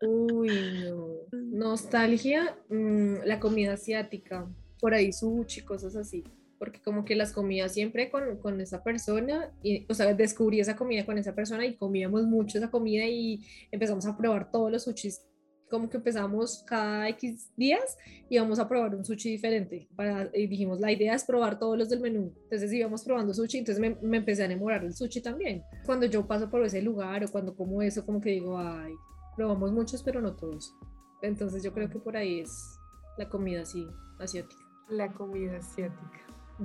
Uy, 0.00 0.94
Nostalgia, 1.32 2.56
mm, 2.68 3.24
la 3.24 3.40
comida 3.40 3.74
asiática, 3.74 4.48
por 4.80 4.94
ahí 4.94 5.12
sushi, 5.12 5.62
cosas 5.62 5.96
así. 5.96 6.24
Porque 6.58 6.80
como 6.80 7.04
que 7.04 7.14
las 7.14 7.32
comía 7.32 7.68
siempre 7.68 8.10
con, 8.10 8.38
con, 8.38 8.60
esa 8.60 8.82
persona, 8.82 9.52
y, 9.62 9.86
o 9.88 9.94
sea, 9.94 10.12
descubrí 10.14 10.60
esa 10.60 10.76
comida 10.76 11.04
con 11.04 11.18
esa 11.18 11.34
persona 11.34 11.66
y 11.66 11.76
comíamos 11.76 12.24
mucho 12.24 12.58
esa 12.58 12.70
comida 12.70 13.04
y 13.06 13.44
empezamos 13.70 14.06
a 14.06 14.16
probar 14.16 14.50
todos 14.50 14.70
los 14.70 14.84
sushis. 14.84 15.22
Como 15.68 15.90
que 15.90 15.96
empezamos 15.96 16.62
cada 16.66 17.08
X 17.08 17.50
días 17.56 17.96
y 18.30 18.36
íbamos 18.36 18.58
a 18.58 18.68
probar 18.68 18.94
un 18.94 19.04
sushi 19.04 19.30
diferente. 19.30 19.88
Para, 19.96 20.30
y 20.32 20.46
dijimos, 20.46 20.80
la 20.80 20.92
idea 20.92 21.14
es 21.14 21.24
probar 21.24 21.58
todos 21.58 21.76
los 21.76 21.88
del 21.88 22.00
menú. 22.00 22.32
Entonces 22.44 22.72
íbamos 22.72 23.04
probando 23.04 23.34
sushi, 23.34 23.58
entonces 23.58 23.80
me, 23.80 23.96
me 24.00 24.18
empecé 24.18 24.42
a 24.42 24.46
enamorar 24.46 24.82
del 24.82 24.94
sushi 24.94 25.20
también. 25.20 25.62
Cuando 25.84 26.06
yo 26.06 26.26
paso 26.26 26.48
por 26.48 26.64
ese 26.64 26.80
lugar 26.80 27.24
o 27.24 27.28
cuando 27.28 27.56
como 27.56 27.82
eso, 27.82 28.06
como 28.06 28.20
que 28.20 28.30
digo, 28.30 28.56
ay, 28.58 28.92
Probamos 29.36 29.72
muchos, 29.72 30.02
pero 30.02 30.20
no 30.20 30.34
todos. 30.34 30.74
Entonces 31.22 31.62
yo 31.62 31.72
creo 31.72 31.88
que 31.88 31.98
por 31.98 32.16
ahí 32.16 32.40
es 32.40 32.78
la 33.16 33.28
comida 33.28 33.62
así, 33.62 33.88
asiática. 34.18 34.62
La 34.88 35.12
comida 35.12 35.58
asiática. 35.58 36.20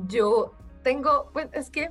Yo 0.07 0.53
tengo, 0.83 1.29
pues 1.33 1.47
es 1.53 1.69
que 1.69 1.89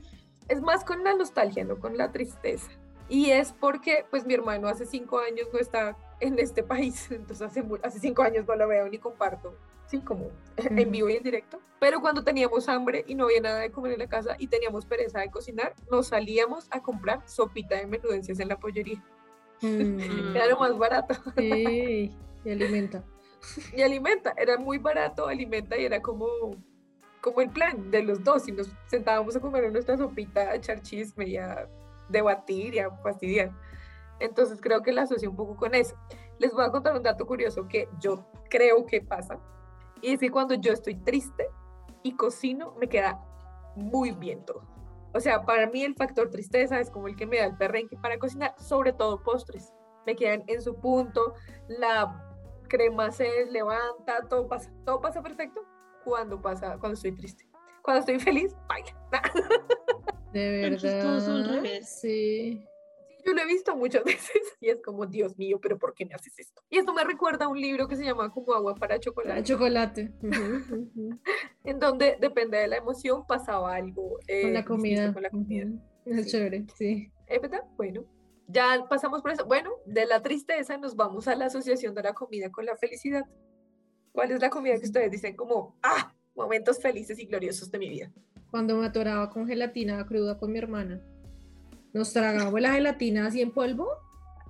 es 0.49 0.61
más 0.61 0.85
con 0.85 1.05
la 1.05 1.15
nostalgia, 1.15 1.65
no 1.65 1.79
con 1.79 1.97
la 1.97 2.13
tristeza. 2.13 2.71
Y 3.09 3.31
es 3.31 3.53
porque, 3.53 4.05
pues 4.11 4.27
mi 4.27 4.35
hermano 4.35 4.69
hace 4.69 4.85
cinco 4.85 5.19
años 5.19 5.49
no 5.53 5.59
está 5.59 5.97
en 6.21 6.39
este 6.39 6.63
país, 6.63 7.11
entonces 7.11 7.43
hace, 7.43 7.65
hace 7.83 7.99
cinco 8.01 8.23
años 8.23 8.47
no 8.47 8.55
lo 8.55 8.69
veo 8.69 8.89
ni 8.89 8.99
comparto, 8.99 9.55
sí, 9.87 10.01
como 10.01 10.31
en 10.57 10.91
vivo 10.91 11.09
y 11.09 11.17
en 11.17 11.23
directo. 11.23 11.61
Pero 11.81 12.01
cuando 12.01 12.25
teníamos 12.25 12.69
hambre 12.69 13.05
y 13.07 13.15
no 13.15 13.25
había 13.25 13.41
nada 13.41 13.61
de 13.61 13.71
comer 13.71 13.93
en 13.93 14.01
la 14.01 14.09
casa 14.09 14.37
y 14.39 14.49
teníamos 14.49 14.85
pereza 14.85 15.21
de 15.21 15.31
cocinar, 15.31 15.75
nos 15.91 16.09
salíamos 16.09 16.67
a 16.71 16.83
comprar 16.83 17.23
sopita 17.27 17.77
de 17.77 17.87
menudencias 17.87 18.41
en 18.41 18.49
la 18.49 18.59
pollería. 18.59 19.03
Mm. 19.61 20.37
Era 20.37 20.47
lo 20.47 20.59
más 20.59 20.77
barato. 20.77 21.15
Sí, 21.37 22.15
y 22.45 22.51
alimenta. 22.51 23.05
Y 23.75 23.83
alimenta, 23.83 24.35
era 24.37 24.59
muy 24.59 24.79
barato, 24.79 25.29
alimenta 25.29 25.79
y 25.79 25.85
era 25.85 26.03
como, 26.03 26.27
como 27.21 27.41
el 27.41 27.49
plan 27.49 27.91
de 27.91 28.03
los 28.03 28.23
dos. 28.25 28.49
Y 28.49 28.53
nos 28.53 28.69
sentábamos 28.89 29.37
a 29.37 29.41
comer 29.41 29.71
nuestra 29.71 29.97
sopita, 29.97 30.41
a 30.41 30.57
echar 30.57 30.83
chisme 30.83 31.29
y 31.29 31.37
a 31.37 31.69
debatir 32.09 32.75
y 32.75 32.81
a 32.81 32.91
fastidiar. 32.91 33.53
Entonces 34.21 34.59
creo 34.61 34.83
que 34.83 34.93
la 34.93 35.03
asocié 35.03 35.29
un 35.29 35.37
poco 35.37 35.57
con 35.57 35.75
eso. 35.75 35.95
Les 36.39 36.53
voy 36.53 36.65
a 36.65 36.71
contar 36.71 36.97
un 36.97 37.03
dato 37.03 37.27
curioso 37.27 37.69
que 37.69 37.89
yo 38.01 38.27
creo 38.51 38.85
que 38.87 39.01
pasa. 39.01 39.39
Y 40.03 40.15
es 40.15 40.21
que 40.21 40.31
cuando 40.31 40.55
yo 40.55 40.73
estoy 40.73 40.97
triste 40.97 41.49
y 42.03 42.13
cocino, 42.13 42.75
me 42.81 42.89
queda 42.89 43.21
muy 43.77 44.11
bien 44.11 44.45
todo. 44.45 44.63
O 45.19 45.21
sea, 45.21 45.43
para 45.45 45.67
mí 45.67 45.83
el 45.83 45.97
factor 45.97 46.31
tristeza 46.31 46.79
es 46.79 46.91
como 46.91 47.09
el 47.09 47.17
que 47.17 47.27
me 47.27 47.39
da 47.39 47.47
el 47.47 47.57
perrenque 47.57 47.97
para 47.97 48.21
cocinar, 48.21 48.55
sobre 48.57 48.93
todo 48.93 49.21
postres. 49.21 49.73
Me 50.07 50.15
quedan 50.15 50.45
en 50.47 50.63
su 50.63 50.77
punto, 50.77 51.35
la 51.67 52.25
crema 52.69 53.11
se 53.11 53.47
levanta, 53.47 54.21
todo 54.31 54.47
pasa, 54.47 54.73
todo 54.85 55.01
pasa 55.01 55.21
perfecto 55.21 55.61
cuando 56.05 56.41
pasa, 56.41 56.79
cuando 56.79 56.95
estoy 56.95 57.17
triste. 57.17 57.45
Cuando 57.83 57.99
estoy 57.99 58.21
feliz, 58.21 58.55
baila. 58.69 58.95
De 60.33 60.71
verdad. 60.71 61.83
Sí 61.83 62.65
yo 63.29 63.35
lo 63.35 63.43
he 63.43 63.47
visto 63.47 63.77
muchas 63.77 64.05
veces 64.05 64.57
y 64.61 64.69
es 64.71 64.81
como, 64.83 65.07
Dios 65.07 65.37
mío, 65.37 65.59
pero 65.61 65.79
¿por 65.79 65.95
qué 65.95 66.07
me 66.07 66.15
haces 66.15 66.39
esto? 66.39 66.63
Y 66.71 66.79
esto 66.79 66.93
me 66.95 67.05
recuerda 67.05 67.45
a 67.47 67.49
un 67.49 67.61
libro 67.61 67.89
que 67.89 67.97
se 67.97 68.05
llama 68.05 68.31
como 68.31 68.55
agua 68.55 68.75
para 68.75 68.99
chocolate. 68.99 69.43
chocolate. 69.43 70.13
en 71.65 71.79
donde 71.79 72.17
depende 72.21 72.59
de 72.59 72.69
la 72.69 72.77
emoción 72.77 73.27
pasaba 73.27 73.75
algo. 73.75 74.19
Eh, 74.27 74.43
con 74.43 74.55
la 74.55 74.65
comida. 74.65 75.13
Con 75.13 75.23
la 75.23 75.31
comida. 75.31 75.67
Es 76.07 76.27
chévere, 76.27 76.67
sí. 76.77 77.13
¿Es 77.27 77.41
verdad? 77.41 77.65
Bueno, 77.77 78.05
ya 78.47 78.87
pasamos 78.89 79.21
por 79.21 79.33
eso. 79.33 79.45
Bueno, 79.45 79.71
de 79.85 80.07
la 80.07 80.23
tristeza 80.23 80.79
nos 80.79 80.97
vamos 80.97 81.29
a 81.29 81.35
la 81.35 81.47
asociación 81.47 81.95
de 81.95 82.03
la 82.03 82.15
comida 82.15 82.51
con 82.51 82.65
la 82.65 82.77
felicidad. 82.77 83.25
¿Cuál 84.13 84.33
es 84.33 84.41
la 84.41 84.49
comida 84.49 84.79
que 84.79 84.87
ustedes 84.87 85.11
dicen 85.11 85.37
como, 85.37 85.79
ah, 85.83 86.15
momentos 86.35 86.81
felices 86.81 87.19
y 87.19 87.27
gloriosos 87.27 87.71
de 87.71 87.79
mi 87.79 87.91
vida? 87.91 88.11
Cuando 88.51 88.77
me 88.77 88.87
atoraba 88.87 89.29
con 89.29 89.47
gelatina 89.47 90.05
cruda 90.07 90.39
con 90.39 90.51
mi 90.51 90.59
hermana 90.59 91.03
nos 91.93 92.13
tragamos 92.13 92.61
la 92.61 92.73
gelatina 92.73 93.27
así 93.27 93.41
en 93.41 93.51
polvo, 93.51 93.89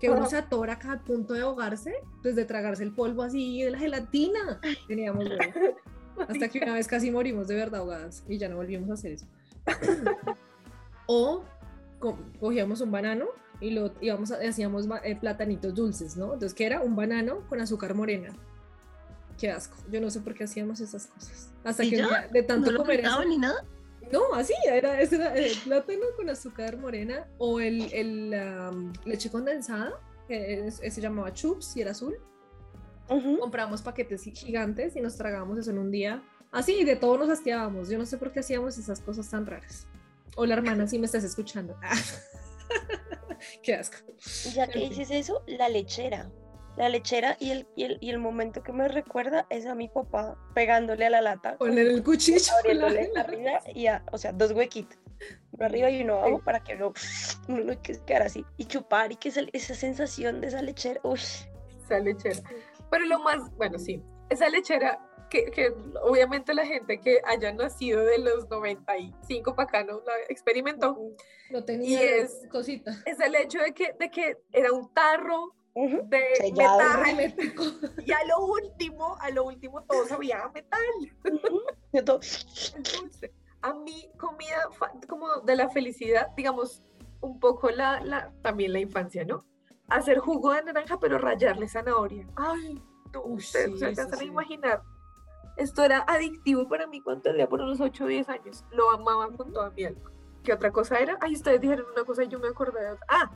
que 0.00 0.10
uno 0.10 0.26
se 0.26 0.36
atora 0.36 0.74
acá 0.74 0.92
a 0.92 0.98
punto 1.00 1.34
de 1.34 1.42
ahogarse, 1.42 1.94
desde 2.22 2.44
tragarse 2.44 2.84
el 2.84 2.92
polvo 2.92 3.22
así 3.22 3.62
de 3.62 3.70
la 3.70 3.78
gelatina. 3.78 4.60
Teníamos 4.86 5.24
Hasta 6.28 6.48
que 6.48 6.58
una 6.58 6.74
vez 6.74 6.88
casi 6.88 7.10
morimos 7.10 7.46
de 7.46 7.54
verdad 7.54 7.80
ahogadas 7.80 8.24
y 8.28 8.38
ya 8.38 8.48
no 8.48 8.56
volvimos 8.56 8.90
a 8.90 8.94
hacer 8.94 9.12
eso. 9.12 9.26
o 11.06 11.44
cogíamos 12.40 12.80
un 12.80 12.90
banano 12.90 13.26
y 13.60 13.70
lo 13.70 13.92
íbamos 14.00 14.30
hacíamos 14.32 14.86
eh, 15.04 15.16
platanitos 15.16 15.74
dulces, 15.74 16.16
¿no? 16.16 16.34
Entonces, 16.34 16.54
¿qué 16.54 16.66
era? 16.66 16.80
Un 16.80 16.96
banano 16.96 17.46
con 17.48 17.60
azúcar 17.60 17.94
morena. 17.94 18.34
Qué 19.38 19.50
asco. 19.50 19.76
Yo 19.90 20.00
no 20.00 20.10
sé 20.10 20.20
por 20.20 20.34
qué 20.34 20.44
hacíamos 20.44 20.80
esas 20.80 21.06
cosas. 21.06 21.52
Hasta 21.64 21.84
que 21.84 22.04
de 22.32 22.42
tanto 22.42 22.72
¿No 22.72 22.78
comer 22.78 23.00
eso, 23.00 23.24
ni 23.24 23.38
nada? 23.38 23.64
No, 24.12 24.34
así 24.34 24.54
era, 24.64 25.00
ese 25.00 25.16
era 25.16 25.34
el 25.34 25.56
plátano 25.64 26.06
con 26.16 26.30
azúcar 26.30 26.78
morena 26.78 27.28
o 27.38 27.60
el, 27.60 27.92
el 27.92 28.92
leche 29.04 29.30
condensada, 29.30 30.00
que 30.26 30.70
se 30.70 31.00
llamaba 31.00 31.32
chups 31.32 31.76
y 31.76 31.82
era 31.82 31.92
azul. 31.92 32.18
Compramos 33.40 33.80
paquetes 33.82 34.22
gigantes 34.22 34.94
y 34.96 35.00
nos 35.00 35.16
tragábamos 35.16 35.58
eso 35.58 35.70
en 35.70 35.78
un 35.78 35.90
día. 35.90 36.22
Así, 36.50 36.84
de 36.84 36.96
todo 36.96 37.18
nos 37.18 37.30
hastiábamos. 37.30 37.88
Yo 37.88 37.98
no 37.98 38.06
sé 38.06 38.18
por 38.18 38.32
qué 38.32 38.40
hacíamos 38.40 38.78
esas 38.78 39.00
cosas 39.00 39.28
tan 39.30 39.46
raras. 39.46 39.86
Hola 40.36 40.54
hermana, 40.54 40.86
si 40.86 40.98
me 40.98 41.06
estás 41.06 41.24
escuchando. 41.24 41.78
Qué 43.62 43.74
asco. 43.74 43.98
Ya 44.54 44.66
que 44.68 44.80
dices 44.80 45.10
eso, 45.10 45.42
la 45.46 45.68
lechera. 45.68 46.30
La 46.78 46.88
lechera 46.88 47.36
y 47.40 47.50
el, 47.50 47.66
y 47.74 47.82
el, 47.82 47.98
y 48.00 48.10
el 48.10 48.18
momento 48.18 48.62
que 48.62 48.72
me 48.72 48.86
recuerda 48.86 49.46
es 49.50 49.66
a 49.66 49.74
mi 49.74 49.88
papá 49.88 50.38
pegándole 50.54 51.06
a 51.06 51.10
la 51.10 51.20
lata. 51.20 51.58
Poner 51.58 51.88
el 51.88 52.04
cuchillo. 52.04 52.52
Abriéndole 52.60 53.10
arriba 53.16 53.60
y 53.74 53.88
a, 53.88 54.04
o 54.12 54.16
sea, 54.16 54.30
dos 54.30 54.52
huequitos. 54.52 54.96
Uno 55.50 55.66
arriba 55.66 55.90
y 55.90 56.02
uno 56.02 56.20
abajo 56.20 56.40
para 56.44 56.62
que 56.62 56.76
no, 56.76 56.92
no 57.48 57.82
quedara 57.82 58.26
así. 58.26 58.44
Y 58.58 58.66
chupar 58.66 59.10
y 59.10 59.16
que 59.16 59.30
esa, 59.30 59.40
esa 59.52 59.74
sensación 59.74 60.40
de 60.40 60.46
esa 60.46 60.62
lechera. 60.62 61.00
Uy. 61.02 61.18
Esa 61.84 61.98
lechera. 61.98 62.48
Pero 62.92 63.06
lo 63.06 63.18
más, 63.24 63.50
bueno, 63.56 63.76
sí, 63.76 64.00
esa 64.30 64.48
lechera 64.48 65.00
que, 65.30 65.46
que, 65.50 65.74
obviamente 66.02 66.54
la 66.54 66.64
gente 66.64 67.00
que 67.00 67.20
haya 67.24 67.52
nacido 67.52 68.04
de 68.04 68.18
los 68.18 68.48
95 68.48 69.56
para 69.56 69.68
acá 69.68 69.84
no 69.84 70.00
la 70.06 70.12
experimentó. 70.28 70.96
No 71.50 71.64
tenía 71.64 72.00
y 72.00 72.20
es, 72.20 72.46
cosita. 72.48 72.92
Es 73.04 73.18
el 73.18 73.34
hecho 73.34 73.58
de 73.58 73.72
que, 73.72 73.94
de 73.98 74.10
que 74.12 74.38
era 74.52 74.72
un 74.72 74.94
tarro 74.94 75.56
de 75.74 76.52
metal. 76.52 77.34
Y 78.06 78.12
a 78.12 78.24
lo 78.26 78.46
último, 78.46 79.16
a 79.20 79.30
lo 79.30 79.44
último 79.44 79.82
todo 79.84 80.06
sabía 80.06 80.50
metal. 80.52 80.80
a 83.62 83.74
mí 83.74 84.10
comida 84.18 84.68
como 85.08 85.40
de 85.40 85.56
la 85.56 85.68
felicidad, 85.68 86.28
digamos, 86.36 86.82
un 87.20 87.38
poco 87.40 87.70
la, 87.70 88.00
la, 88.00 88.32
también 88.42 88.72
la 88.72 88.80
infancia, 88.80 89.24
¿no? 89.24 89.44
Hacer 89.88 90.18
jugo 90.18 90.52
de 90.52 90.64
naranja, 90.64 90.98
pero 91.00 91.18
rayarle 91.18 91.68
zanahoria. 91.68 92.26
Ay, 92.36 92.82
tú, 93.12 93.20
ustedes 93.20 93.78
se 93.78 93.86
alcanzan 93.86 94.20
a 94.20 94.24
imaginar 94.24 94.82
esto 95.58 95.82
era 95.82 96.04
adictivo 96.06 96.68
para 96.68 96.86
mí 96.86 97.00
cuando 97.00 97.22
tenía 97.22 97.48
por 97.48 97.60
unos 97.60 97.80
8 97.80 98.04
o 98.04 98.06
10 98.06 98.28
años. 98.28 98.64
Lo 98.70 98.90
amaba 98.92 99.28
con 99.32 99.52
toda 99.52 99.70
mi 99.70 99.84
alma. 99.84 100.10
¿Qué 100.44 100.52
otra 100.52 100.70
cosa 100.70 100.98
era? 100.98 101.18
Ay, 101.20 101.34
ustedes 101.34 101.60
dijeron 101.60 101.86
una 101.92 102.04
cosa 102.04 102.22
y 102.22 102.28
yo 102.28 102.38
me 102.38 102.48
acordé 102.48 102.80
de 102.80 102.92
otra. 102.92 103.06
Ah, 103.08 103.30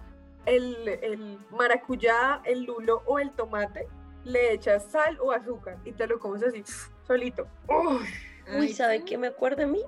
el, 0.46 0.88
el 0.88 1.38
maracuyá, 1.50 2.40
el 2.44 2.64
lulo 2.64 3.02
o 3.06 3.18
el 3.18 3.30
tomate, 3.32 3.88
le 4.24 4.52
echas 4.52 4.84
sal 4.84 5.18
o 5.20 5.32
azúcar 5.32 5.78
y 5.84 5.92
te 5.92 6.06
lo 6.06 6.18
comes 6.18 6.42
así, 6.42 6.62
solito. 7.06 7.46
Uy, 8.58 8.72
¿sabe 8.72 9.04
qué 9.04 9.18
me 9.18 9.28
acuerdo 9.28 9.64
a 9.64 9.66
mí? 9.66 9.82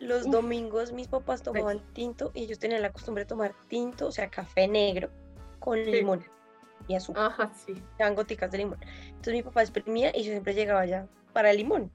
Los 0.00 0.30
domingos 0.30 0.92
mis 0.92 1.08
papás 1.08 1.42
tomaban 1.42 1.80
tinto 1.92 2.30
y 2.34 2.44
ellos 2.44 2.58
tenían 2.58 2.82
la 2.82 2.92
costumbre 2.92 3.24
de 3.24 3.28
tomar 3.28 3.54
tinto, 3.68 4.06
o 4.06 4.12
sea, 4.12 4.30
café 4.30 4.68
negro 4.68 5.10
con 5.58 5.82
limón 5.84 6.24
y 6.86 6.94
azúcar. 6.94 7.24
Ajá, 7.24 7.52
sí. 7.54 7.82
Eran 7.98 8.14
goticas 8.14 8.50
de 8.52 8.58
limón. 8.58 8.78
Entonces 9.08 9.34
mi 9.34 9.42
papá 9.42 9.62
exprimía 9.62 10.16
y 10.16 10.22
yo 10.22 10.30
siempre 10.30 10.54
llegaba 10.54 10.80
allá 10.80 11.08
para 11.32 11.50
el 11.50 11.56
limón. 11.56 11.90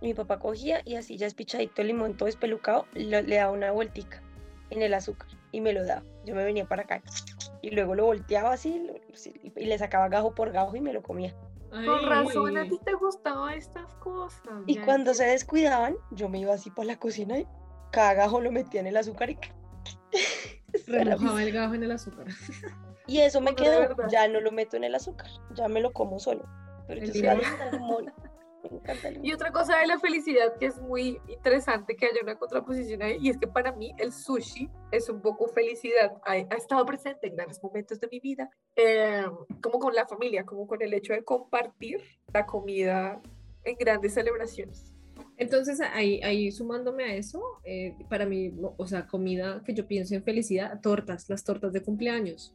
mi 0.00 0.12
papá 0.12 0.38
cogía 0.38 0.82
y 0.84 0.96
así 0.96 1.16
ya 1.16 1.26
espichadito 1.26 1.80
el 1.80 1.88
limón 1.88 2.16
todo 2.16 2.28
espelucado, 2.28 2.86
le, 2.92 3.22
daba 3.22 3.52
una 3.52 3.70
vueltica 3.72 4.22
en 4.70 4.82
el 4.82 4.92
azúcar 4.94 5.28
y 5.52 5.60
me 5.60 5.72
lo 5.72 5.84
daba. 5.84 6.02
Yo 6.24 6.34
me 6.34 6.44
venía 6.44 6.66
para 6.66 6.82
acá 6.82 7.02
y 7.62 7.70
luego 7.70 7.94
lo 7.94 8.06
volteaba 8.06 8.52
así 8.52 8.90
y 9.56 9.64
le 9.64 9.78
sacaba 9.78 10.08
gajo 10.08 10.34
por 10.34 10.52
gajo 10.52 10.76
y 10.76 10.80
me 10.80 10.92
lo 10.92 11.02
comía. 11.02 11.34
Con 11.70 12.06
razón, 12.08 12.56
a 12.56 12.64
ti 12.64 12.78
te 12.84 12.94
gustaban 12.94 13.54
estas 13.54 13.92
cosas. 13.94 14.40
Y 14.66 14.78
cuando 14.78 15.14
se 15.14 15.24
descuidaban, 15.24 15.96
yo 16.12 16.28
me 16.28 16.38
iba 16.38 16.54
así 16.54 16.70
por 16.70 16.86
la 16.86 16.96
cocina 16.96 17.38
y 17.38 17.46
cada 17.90 18.14
gajo 18.14 18.40
lo 18.40 18.52
metía 18.52 18.80
en 18.80 18.86
el 18.86 18.96
azúcar 18.96 19.30
y 19.30 19.38
remojaba 20.86 21.42
el 21.42 21.52
gajo 21.52 21.74
en 21.74 21.82
el 21.82 21.92
azúcar. 21.92 22.26
Y 23.08 23.20
eso 23.20 23.40
me 23.40 23.54
quedó, 23.54 23.86
ya 24.08 24.26
no 24.26 24.40
lo 24.40 24.50
meto 24.50 24.76
en 24.76 24.82
el 24.82 24.94
azúcar, 24.94 25.28
ya 25.54 25.68
me 25.68 25.80
lo 25.80 25.92
como 25.92 26.18
solo. 26.18 26.44
Pero 26.88 27.04
yo 27.04 27.12
soy 27.12 27.22
Y 29.22 29.32
otra 29.32 29.52
cosa 29.52 29.78
de 29.78 29.86
la 29.86 29.98
felicidad 29.98 30.56
que 30.58 30.66
es 30.66 30.80
muy 30.80 31.20
interesante 31.28 31.96
que 31.96 32.06
haya 32.06 32.20
una 32.22 32.36
contraposición 32.36 33.02
ahí, 33.02 33.18
y 33.20 33.30
es 33.30 33.38
que 33.38 33.46
para 33.46 33.72
mí 33.72 33.92
el 33.98 34.12
sushi 34.12 34.68
es 34.90 35.08
un 35.08 35.20
poco 35.20 35.48
felicidad. 35.48 36.12
Ha, 36.24 36.38
estado 36.38 36.84
presente 36.84 37.28
en 37.28 37.36
grandes 37.36 37.62
momentos 37.62 38.00
de 38.00 38.08
mi 38.08 38.20
vida, 38.20 38.50
eh, 38.74 39.24
como 39.62 39.78
con 39.78 39.94
la 39.94 40.06
familia, 40.06 40.44
como 40.44 40.66
con 40.66 40.82
el 40.82 40.94
hecho 40.94 41.12
de 41.12 41.22
compartir 41.22 42.00
la 42.32 42.46
comida 42.46 43.20
en 43.64 43.76
grandes 43.76 44.14
celebraciones. 44.14 44.92
Entonces, 45.36 45.80
ahí, 45.80 46.20
ahí 46.22 46.50
sumándome 46.50 47.04
a 47.04 47.14
eso, 47.14 47.42
eh, 47.64 47.94
para 48.08 48.26
mí, 48.26 48.52
o 48.76 48.86
sea, 48.86 49.06
comida 49.06 49.62
que 49.64 49.74
yo 49.74 49.86
pienso 49.86 50.14
en 50.14 50.24
felicidad, 50.24 50.80
tortas, 50.80 51.28
las 51.28 51.44
tortas 51.44 51.72
de 51.72 51.82
cumpleaños. 51.82 52.54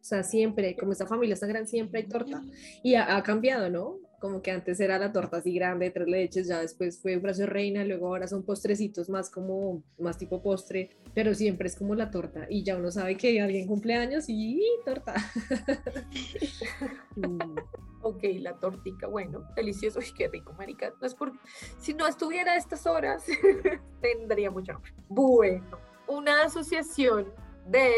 O 0.00 0.06
sea, 0.06 0.22
siempre, 0.22 0.76
como 0.76 0.92
esta 0.92 1.06
familia 1.06 1.34
está 1.34 1.46
grande, 1.46 1.68
siempre 1.68 2.00
hay 2.00 2.06
torta. 2.06 2.42
Y 2.82 2.94
ha, 2.94 3.16
ha 3.16 3.22
cambiado, 3.22 3.70
¿no? 3.70 3.98
Como 4.24 4.40
que 4.40 4.52
antes 4.52 4.80
era 4.80 4.98
la 4.98 5.12
torta 5.12 5.36
así 5.36 5.52
grande 5.52 5.84
de 5.84 5.90
tres 5.90 6.08
leches, 6.08 6.48
ya 6.48 6.58
después 6.58 6.98
fue 6.98 7.14
un 7.14 7.20
brazo 7.20 7.44
reina, 7.44 7.84
luego 7.84 8.06
ahora 8.06 8.26
son 8.26 8.42
postrecitos 8.42 9.10
más 9.10 9.28
como, 9.28 9.82
más 9.98 10.16
tipo 10.16 10.40
postre, 10.42 10.96
pero 11.12 11.34
siempre 11.34 11.68
es 11.68 11.76
como 11.76 11.94
la 11.94 12.10
torta 12.10 12.46
y 12.48 12.64
ya 12.64 12.78
uno 12.78 12.90
sabe 12.90 13.18
que 13.18 13.38
alguien 13.38 13.68
cumple 13.68 13.96
años 13.96 14.24
y 14.28 14.62
torta. 14.86 15.14
Mm. 17.16 17.38
ok, 18.02 18.24
la 18.40 18.58
tortica, 18.58 19.06
bueno, 19.06 19.46
delicioso, 19.54 20.00
uy, 20.00 20.06
qué 20.16 20.26
rico, 20.26 20.52
marica, 20.54 20.92
no 21.00 21.06
es 21.06 21.14
porque, 21.14 21.38
si 21.78 21.94
no 21.94 22.08
estuviera 22.08 22.52
a 22.52 22.56
estas 22.56 22.86
horas, 22.86 23.24
tendría 24.00 24.50
mucha 24.50 24.74
hambre. 24.74 24.92
Bueno, 25.08 25.78
una 26.08 26.42
asociación 26.42 27.32
de 27.68 27.92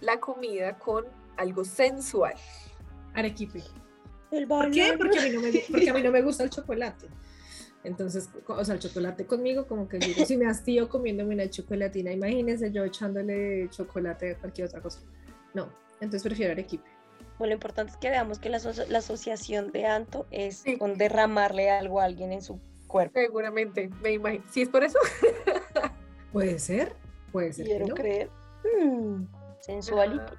la 0.00 0.18
comida 0.20 0.78
con 0.78 1.04
algo 1.36 1.64
sensual. 1.64 2.34
Arequipe. 3.12 3.62
¿Por 4.48 4.70
qué? 4.70 4.94
Porque 4.96 5.18
a, 5.18 5.22
mí 5.22 5.30
no 5.30 5.40
me, 5.40 5.52
porque 5.70 5.90
a 5.90 5.94
mí 5.94 6.02
no 6.02 6.10
me 6.10 6.22
gusta 6.22 6.44
el 6.44 6.50
chocolate. 6.50 7.06
Entonces, 7.84 8.30
o 8.46 8.64
sea, 8.64 8.74
el 8.74 8.80
chocolate 8.80 9.26
conmigo, 9.26 9.66
como 9.66 9.88
que 9.88 9.98
digo, 9.98 10.24
si 10.24 10.36
me 10.36 10.46
hastío 10.46 10.88
comiéndome 10.88 11.34
una 11.34 11.50
chocolatina, 11.50 12.12
imagínense 12.12 12.70
yo 12.70 12.84
echándole 12.84 13.68
chocolate 13.70 14.32
a 14.32 14.38
cualquier 14.38 14.68
otra 14.68 14.80
cosa. 14.80 15.00
No, 15.52 15.68
entonces 16.00 16.22
prefiero 16.22 16.52
Arequipe. 16.52 16.88
Bueno, 17.38 17.50
lo 17.50 17.54
importante 17.54 17.92
es 17.92 17.98
que 17.98 18.08
veamos 18.08 18.38
que 18.38 18.48
la, 18.48 18.60
la 18.88 18.98
asociación 18.98 19.72
de 19.72 19.86
Anto 19.86 20.26
es 20.30 20.62
con 20.78 20.96
derramarle 20.96 21.70
algo 21.70 22.00
a 22.00 22.04
alguien 22.04 22.32
en 22.32 22.40
su 22.40 22.60
cuerpo. 22.86 23.18
Seguramente, 23.18 23.90
me 24.00 24.12
imagino. 24.12 24.44
¿Sí 24.50 24.62
es 24.62 24.68
por 24.68 24.84
eso? 24.84 24.98
puede 26.32 26.58
ser, 26.60 26.94
puede 27.32 27.52
ser. 27.52 27.66
Quiero 27.66 27.94
creer. 27.94 28.30
Mm, 28.80 29.24
sensualito. 29.60 30.34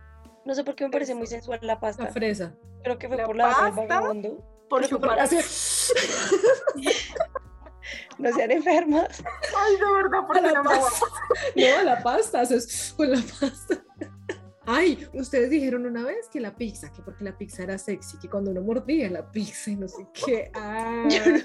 No 0.45 0.53
sé 0.55 0.63
por 0.63 0.75
qué 0.75 0.85
me 0.85 0.91
parece 0.91 1.15
muy 1.15 1.27
sensual 1.27 1.59
la 1.61 1.79
pasta. 1.79 2.03
La 2.03 2.11
fresa. 2.11 2.53
Creo 2.83 2.97
que 2.97 3.07
fue 3.07 3.17
por 3.23 3.35
la 3.35 3.49
pasta, 3.49 3.69
vagabundo. 3.71 4.43
Por 4.69 4.85
chocolate. 4.87 5.37
no 8.17 8.33
sean 8.33 8.51
enfermas. 8.51 9.23
Ay, 9.57 9.75
de 9.77 9.91
verdad, 9.91 10.27
por 10.27 10.41
la, 10.41 10.63
pasta. 10.63 11.05
No, 11.55 11.83
la 11.83 12.03
pasta, 12.03 12.41
es 12.41 12.93
con 12.95 13.11
la 13.11 13.21
pasta. 13.39 13.83
Ay, 14.65 15.09
ustedes 15.13 15.49
dijeron 15.49 15.85
una 15.85 16.03
vez 16.03 16.29
que 16.29 16.39
la 16.39 16.55
pizza, 16.55 16.91
que 16.91 17.01
porque 17.01 17.25
la 17.25 17.37
pizza 17.37 17.63
era 17.63 17.77
sexy, 17.77 18.17
que 18.17 18.29
cuando 18.29 18.51
uno 18.51 18.61
mordía 18.61 19.09
la 19.09 19.29
pizza 19.29 19.71
y 19.71 19.75
no 19.75 19.89
sé 19.89 20.07
qué. 20.13 20.49
Yo 21.09 21.25
no 21.25 21.39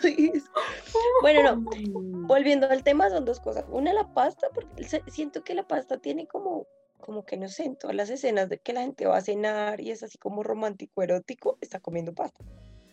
Bueno, 1.21 1.57
no. 1.57 2.27
Volviendo 2.29 2.69
al 2.69 2.85
tema, 2.85 3.11
son 3.11 3.25
dos 3.25 3.41
cosas. 3.41 3.65
Una, 3.71 3.93
la 3.93 4.13
pasta, 4.15 4.49
porque 4.55 4.85
siento 5.09 5.43
que 5.43 5.55
la 5.55 5.67
pasta 5.67 5.99
tiene 5.99 6.29
como 6.29 6.69
como 7.01 7.25
que 7.25 7.37
no 7.37 7.49
sé, 7.49 7.65
en 7.65 7.77
todas 7.77 7.97
las 7.97 8.11
escenas 8.11 8.49
de 8.49 8.59
que 8.59 8.73
la 8.73 8.83
gente 8.83 9.07
va 9.07 9.17
a 9.17 9.23
cenar 9.23 9.81
y 9.81 9.91
es 9.91 10.03
así 10.03 10.19
como 10.19 10.43
romántico, 10.43 11.03
erótico, 11.03 11.59
está 11.61 11.81
comiendo 11.81 12.15
pasta. 12.15 12.45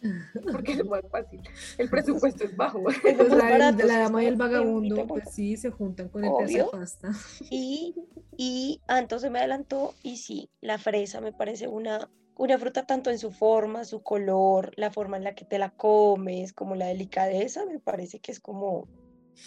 Porque 0.51 0.73
es 0.73 0.85
más 0.85 1.01
fácil. 1.09 1.41
El 1.77 1.89
presupuesto 1.89 2.43
es 2.43 2.55
bajo. 2.55 2.83
la, 3.29 3.71
dama 3.71 4.23
y 4.23 4.27
el 4.27 4.35
vagabundo, 4.35 5.07
pues 5.07 5.31
sí, 5.31 5.57
se 5.57 5.71
juntan 5.71 6.09
con 6.09 6.23
el 6.23 6.31
pedazo 6.37 6.71
de 6.71 6.79
pasta. 6.79 7.11
Y, 7.49 7.95
y 8.37 8.81
entonces 8.87 9.31
me 9.31 9.39
adelantó, 9.39 9.93
y 10.03 10.17
sí, 10.17 10.49
la 10.61 10.77
fresa 10.77 11.21
me 11.21 11.33
parece 11.33 11.67
una, 11.67 12.09
una 12.37 12.57
fruta 12.57 12.85
tanto 12.85 13.09
en 13.09 13.19
su 13.19 13.31
forma, 13.31 13.85
su 13.85 14.03
color, 14.03 14.71
la 14.75 14.91
forma 14.91 15.17
en 15.17 15.23
la 15.23 15.35
que 15.35 15.45
te 15.45 15.59
la 15.59 15.71
comes, 15.71 16.53
como 16.53 16.75
la 16.75 16.87
delicadeza, 16.87 17.65
me 17.65 17.79
parece 17.79 18.19
que 18.19 18.31
es 18.31 18.39
como 18.39 18.87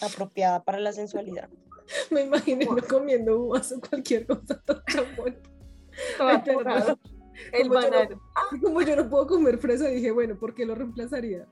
apropiada 0.01 0.63
para 0.63 0.79
la 0.79 0.91
sensualidad. 0.91 1.49
Me 2.11 2.23
imaginé 2.23 2.67
comiendo 2.87 3.39
uvas 3.39 3.71
o 3.71 3.79
cualquier 3.79 4.25
cosa 4.25 4.61
El 7.53 7.69
banano. 7.69 8.21
Como 8.61 8.81
yo 8.81 8.95
no 8.95 9.09
puedo 9.09 9.27
comer 9.27 9.57
fresa, 9.57 9.87
dije, 9.87 10.11
bueno, 10.11 10.37
¿por 10.37 10.53
qué 10.53 10.65
lo 10.65 10.75
reemplazaría? 10.75 11.47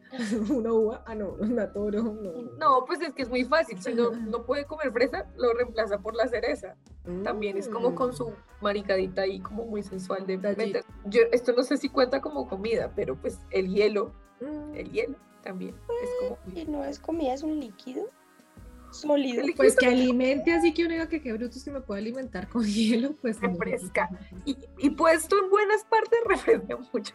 ¿Una 0.49 0.73
uva? 0.73 1.03
Ah, 1.05 1.15
no, 1.15 1.35
una 1.39 1.71
toro, 1.71 2.03
no. 2.03 2.31
No, 2.57 2.85
pues 2.85 3.01
es 3.01 3.13
que 3.13 3.23
es 3.23 3.29
muy 3.29 3.45
fácil. 3.45 3.81
Si 3.81 3.93
no, 3.93 4.11
no 4.11 4.45
puede 4.45 4.65
comer 4.65 4.91
fresa, 4.91 5.25
lo 5.37 5.53
reemplaza 5.53 5.99
por 5.99 6.15
la 6.15 6.27
cereza. 6.27 6.75
También 7.23 7.57
es 7.57 7.69
como 7.69 7.95
con 7.95 8.13
su 8.13 8.29
mm. 8.29 8.33
maricadita 8.61 9.21
ahí, 9.21 9.39
como 9.39 9.65
muy 9.65 9.81
sensual 9.81 10.27
de 10.27 10.37
meter. 10.37 10.83
Yo, 11.05 11.21
esto 11.31 11.53
no 11.53 11.63
sé 11.63 11.77
si 11.77 11.89
cuenta 11.89 12.19
como 12.19 12.49
comida, 12.49 12.91
pero 12.95 13.15
pues 13.15 13.39
el 13.51 13.69
hielo, 13.69 14.11
el 14.73 14.89
mm. 14.89 14.91
hielo 14.91 15.15
también 15.41 15.75
es 16.03 16.09
como. 16.19 16.37
Y 16.53 16.65
no 16.65 16.83
es 16.83 16.99
comida, 16.99 17.33
es 17.33 17.43
un 17.43 17.61
líquido 17.61 18.07
sólido. 18.99 19.45
Pues 19.55 19.75
que 19.75 19.87
alimente, 19.87 20.53
así 20.53 20.73
que 20.73 20.83
uno 20.83 20.93
diga 20.93 21.09
que 21.09 21.21
qué 21.21 21.33
bruto 21.33 21.57
es 21.57 21.63
que 21.63 21.71
me 21.71 21.81
puede 21.81 22.01
alimentar 22.01 22.47
con 22.49 22.63
hielo, 22.65 23.13
pues. 23.21 23.39
Refresca. 23.41 24.09
Y, 24.45 24.57
y, 24.77 24.89
puesto 24.91 25.37
en 25.41 25.49
buenas 25.49 25.83
partes, 25.85 26.19
refresca 26.25 26.77
mucho. 26.93 27.13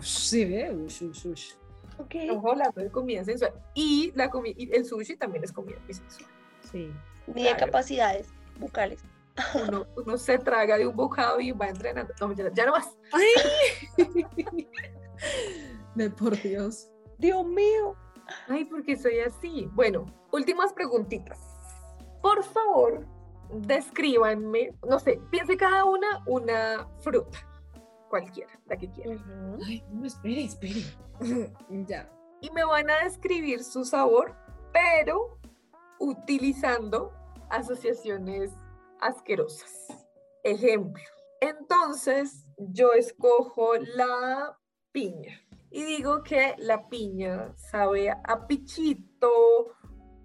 sí, 0.00 0.44
ve, 0.44 0.72
ush, 0.72 1.02
ush, 1.02 1.26
ush. 1.26 1.52
Okay. 1.98 2.28
hablando 2.28 2.80
de 2.80 2.90
comida 2.90 3.24
sensual. 3.24 3.52
Y, 3.74 4.12
la 4.14 4.30
comida, 4.30 4.54
y 4.56 4.70
el 4.72 4.84
sushi 4.84 5.16
también 5.16 5.44
es 5.44 5.52
comida 5.52 5.76
muy 5.84 5.94
sensual. 5.94 6.30
Sí. 6.70 6.90
Mide 7.26 7.56
capacidades 7.56 8.28
bucales. 8.58 9.00
Uno, 9.54 9.86
uno, 9.96 10.18
se 10.18 10.38
traga 10.38 10.76
de 10.76 10.86
un 10.86 10.94
bocado 10.94 11.40
y 11.40 11.52
va 11.52 11.68
entrenando. 11.68 12.12
No, 12.20 12.32
ya, 12.34 12.52
ya 12.52 12.66
no 12.66 12.72
más. 12.72 12.96
¡Ay! 13.12 14.06
de 15.94 16.10
por 16.10 16.40
Dios. 16.40 16.90
Dios 17.18 17.46
mío. 17.46 17.96
Ay, 18.48 18.64
porque 18.64 18.96
soy 18.96 19.20
así. 19.20 19.68
Bueno, 19.72 20.06
últimas 20.30 20.72
preguntitas. 20.72 21.38
Por 22.20 22.42
favor, 22.44 23.06
descríbanme, 23.52 24.74
no 24.88 24.98
sé, 24.98 25.20
piense 25.30 25.56
cada 25.56 25.84
una 25.84 26.22
una 26.26 26.88
fruta, 27.00 27.38
cualquiera, 28.08 28.58
la 28.66 28.76
que 28.76 28.90
quieran. 28.90 29.58
Ay, 29.66 29.84
no, 29.90 30.06
espere, 30.06 30.44
espere. 30.44 30.82
ya. 31.86 32.08
Y 32.40 32.50
me 32.50 32.64
van 32.64 32.90
a 32.90 33.04
describir 33.04 33.62
su 33.62 33.84
sabor, 33.84 34.34
pero 34.72 35.38
utilizando 35.98 37.12
asociaciones 37.50 38.50
asquerosas. 39.00 39.88
Ejemplo. 40.44 41.02
Entonces, 41.40 42.46
yo 42.56 42.92
escojo 42.92 43.74
la 43.76 44.56
piña 44.92 45.41
y 45.72 45.84
digo 45.84 46.22
que 46.22 46.54
la 46.58 46.88
piña 46.88 47.54
sabe 47.56 48.10
a 48.10 48.46
pichito, 48.46 49.74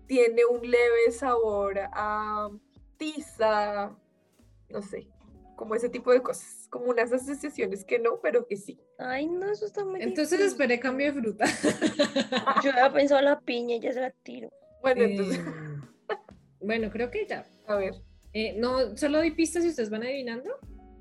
tiene 0.05 0.45
un 0.45 0.61
leve 0.61 1.11
sabor 1.11 1.79
a 1.93 2.49
tiza, 2.97 3.95
no 4.69 4.81
sé, 4.81 5.07
como 5.55 5.75
ese 5.75 5.89
tipo 5.89 6.11
de 6.11 6.21
cosas, 6.21 6.67
como 6.69 6.85
unas 6.85 7.13
asociaciones 7.13 7.85
que 7.85 7.97
no, 7.97 8.19
pero 8.21 8.45
que 8.45 8.57
sí. 8.57 8.79
Ay, 8.97 9.27
no, 9.27 9.49
eso 9.49 9.65
está 9.65 9.85
muy 9.85 10.01
Entonces 10.01 10.39
esperé 10.41 10.79
cambio 10.79 11.13
de 11.13 11.21
fruta. 11.21 11.45
Yo 12.63 12.71
había 12.71 12.91
pensado 12.91 13.21
la 13.21 13.39
piña 13.39 13.75
y 13.75 13.79
ya 13.79 13.93
se 13.93 14.01
la 14.01 14.11
tiro. 14.11 14.49
Bueno, 14.81 15.03
entonces. 15.03 15.39
Eh, 15.39 16.15
bueno, 16.59 16.89
creo 16.91 17.09
que 17.09 17.25
ya. 17.25 17.45
A 17.67 17.75
ver. 17.75 17.93
Eh, 18.33 18.55
no, 18.57 18.97
solo 18.97 19.19
doy 19.19 19.31
pistas 19.31 19.63
y 19.63 19.69
ustedes 19.69 19.89
van 19.89 20.03
adivinando. 20.03 20.51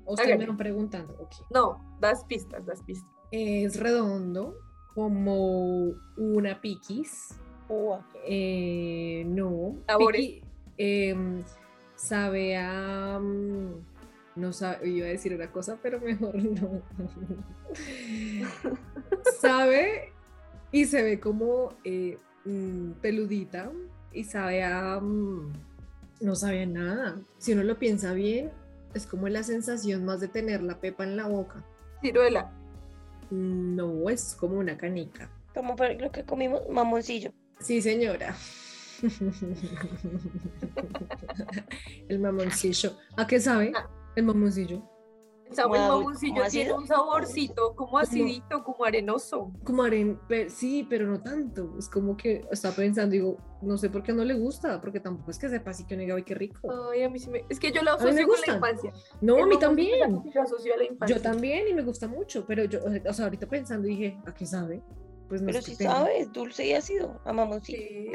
¿O 0.05 0.13
ustedes 0.13 0.37
me 0.37 0.45
van 0.45 0.57
preguntando? 0.57 1.29
No, 1.53 1.97
das 1.99 2.23
pistas, 2.23 2.65
das 2.65 2.81
pistas. 2.83 3.16
Es 3.31 3.79
redondo, 3.79 4.57
como 4.93 5.93
una 6.17 6.61
piquis. 6.61 7.35
Eh, 8.25 9.23
no. 9.27 9.75
Em, 10.77 11.43
sabe 11.95 12.57
a. 12.57 13.19
Mm, 13.19 13.85
no 14.35 14.53
sabe, 14.53 14.89
iba 14.89 15.07
a 15.07 15.09
decir 15.09 15.33
una 15.33 15.51
cosa, 15.51 15.77
pero 15.81 15.99
mejor 15.99 16.35
no. 16.43 16.81
sabe 19.39 20.13
y 20.71 20.85
se 20.85 21.01
ve 21.01 21.19
como 21.19 21.73
eh, 21.83 22.17
mm, 22.45 22.91
peludita 23.01 23.71
y 24.13 24.23
sabe 24.23 24.63
a. 24.63 24.99
Mm, 24.99 25.53
no 26.21 26.35
sabe 26.35 26.63
a 26.63 26.65
nada. 26.65 27.21
Si 27.37 27.53
uno 27.53 27.63
lo 27.63 27.77
piensa 27.77 28.13
bien, 28.13 28.51
es 28.93 29.05
como 29.05 29.27
la 29.29 29.43
sensación 29.43 30.05
más 30.05 30.19
de 30.19 30.27
tener 30.27 30.63
la 30.63 30.79
pepa 30.79 31.03
en 31.03 31.17
la 31.17 31.27
boca. 31.27 31.63
Ciruela. 32.01 32.51
No, 33.29 34.09
es 34.09 34.35
como 34.35 34.57
una 34.57 34.77
canica. 34.77 35.29
Como 35.53 35.75
lo 35.75 36.11
que 36.11 36.23
comimos, 36.23 36.61
mamoncillo. 36.69 37.33
Sí, 37.59 37.81
señora. 37.81 38.35
el 42.09 42.19
mamoncillo. 42.19 42.97
¿A 43.15 43.27
qué 43.27 43.39
sabe 43.39 43.71
el 44.15 44.23
mamoncillo? 44.23 44.96
El 45.63 45.69
mamoncillo 45.69 46.43
tiene 46.49 46.73
un 46.73 46.87
saborcito 46.87 47.75
como 47.75 47.97
acidito, 47.97 48.63
como 48.63 48.85
arenoso. 48.85 49.51
Como 49.63 49.83
aren, 49.83 50.19
sí, 50.49 50.85
pero 50.89 51.07
no 51.07 51.21
tanto. 51.21 51.75
Es 51.77 51.89
como 51.89 52.15
que 52.15 52.45
está 52.51 52.71
pensando, 52.71 53.11
digo, 53.11 53.37
no 53.61 53.77
sé 53.77 53.89
por 53.89 54.03
qué 54.03 54.13
no 54.13 54.23
le 54.23 54.35
gusta, 54.35 54.79
porque 54.81 54.99
tampoco 54.99 55.31
es 55.31 55.39
que 55.39 55.49
sepa 55.49 55.71
así 55.71 55.85
que 55.85 55.95
un 55.95 56.11
ay, 56.11 56.23
qué 56.23 56.35
rico. 56.35 56.59
Ay, 56.91 57.03
a 57.03 57.09
mí 57.09 57.19
sí 57.19 57.29
me... 57.29 57.43
Es 57.49 57.59
que 57.59 57.71
yo 57.71 57.81
lo 57.81 57.91
asocio 57.91 58.27
con 58.27 58.37
la 58.45 58.53
infancia. 58.55 58.93
No, 59.21 59.43
a 59.43 59.47
mí 59.47 59.57
también. 59.57 60.23
Yo 60.33 60.41
asocio 60.41 60.73
a 60.73 60.77
la 60.77 60.83
infancia. 60.85 61.15
Yo 61.15 61.21
también 61.21 61.67
y 61.67 61.73
me 61.73 61.83
gusta 61.83 62.07
mucho, 62.07 62.45
pero 62.45 62.65
yo, 62.65 62.79
o 62.83 63.13
sea, 63.13 63.25
ahorita 63.25 63.47
pensando 63.47 63.87
dije, 63.87 64.17
¿a 64.25 64.33
qué 64.33 64.45
sabe? 64.45 64.81
Pues 65.27 65.41
no 65.41 65.47
Pero 65.47 65.61
si 65.61 65.75
sabes, 65.75 66.31
dulce 66.31 66.65
y 66.67 66.73
ácido, 66.73 67.19
a 67.25 67.33
mamoncito. 67.33 67.79
Sí, 67.79 68.11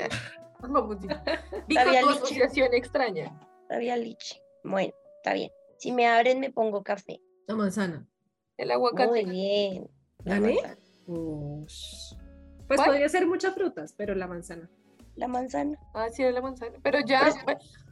a 0.62 0.66
mamoncito. 0.66 1.14
tu 1.68 2.08
asociación 2.08 2.72
extraña. 2.72 3.38
Sabía 3.68 3.96
liche. 3.96 4.42
Bueno, 4.64 4.94
está 5.16 5.34
bien. 5.34 5.50
Si 5.78 5.92
me 5.92 6.06
abren, 6.06 6.40
me 6.40 6.50
pongo 6.50 6.82
café. 6.82 7.20
La 7.52 7.64
manzana. 7.64 8.06
El 8.56 8.70
aguacate. 8.70 9.08
Muy 9.08 9.24
bien. 9.24 9.90
¿Gané? 10.24 10.58
Pues 11.06 12.80
podría 12.80 13.08
ser 13.08 13.26
muchas 13.26 13.54
frutas, 13.54 13.92
pero 13.96 14.14
la 14.14 14.26
manzana. 14.26 14.70
La 15.16 15.28
manzana. 15.28 15.78
Ah, 15.94 16.08
sí, 16.10 16.22
la 16.22 16.40
manzana. 16.40 16.78
Pero 16.82 17.00
ya, 17.00 17.32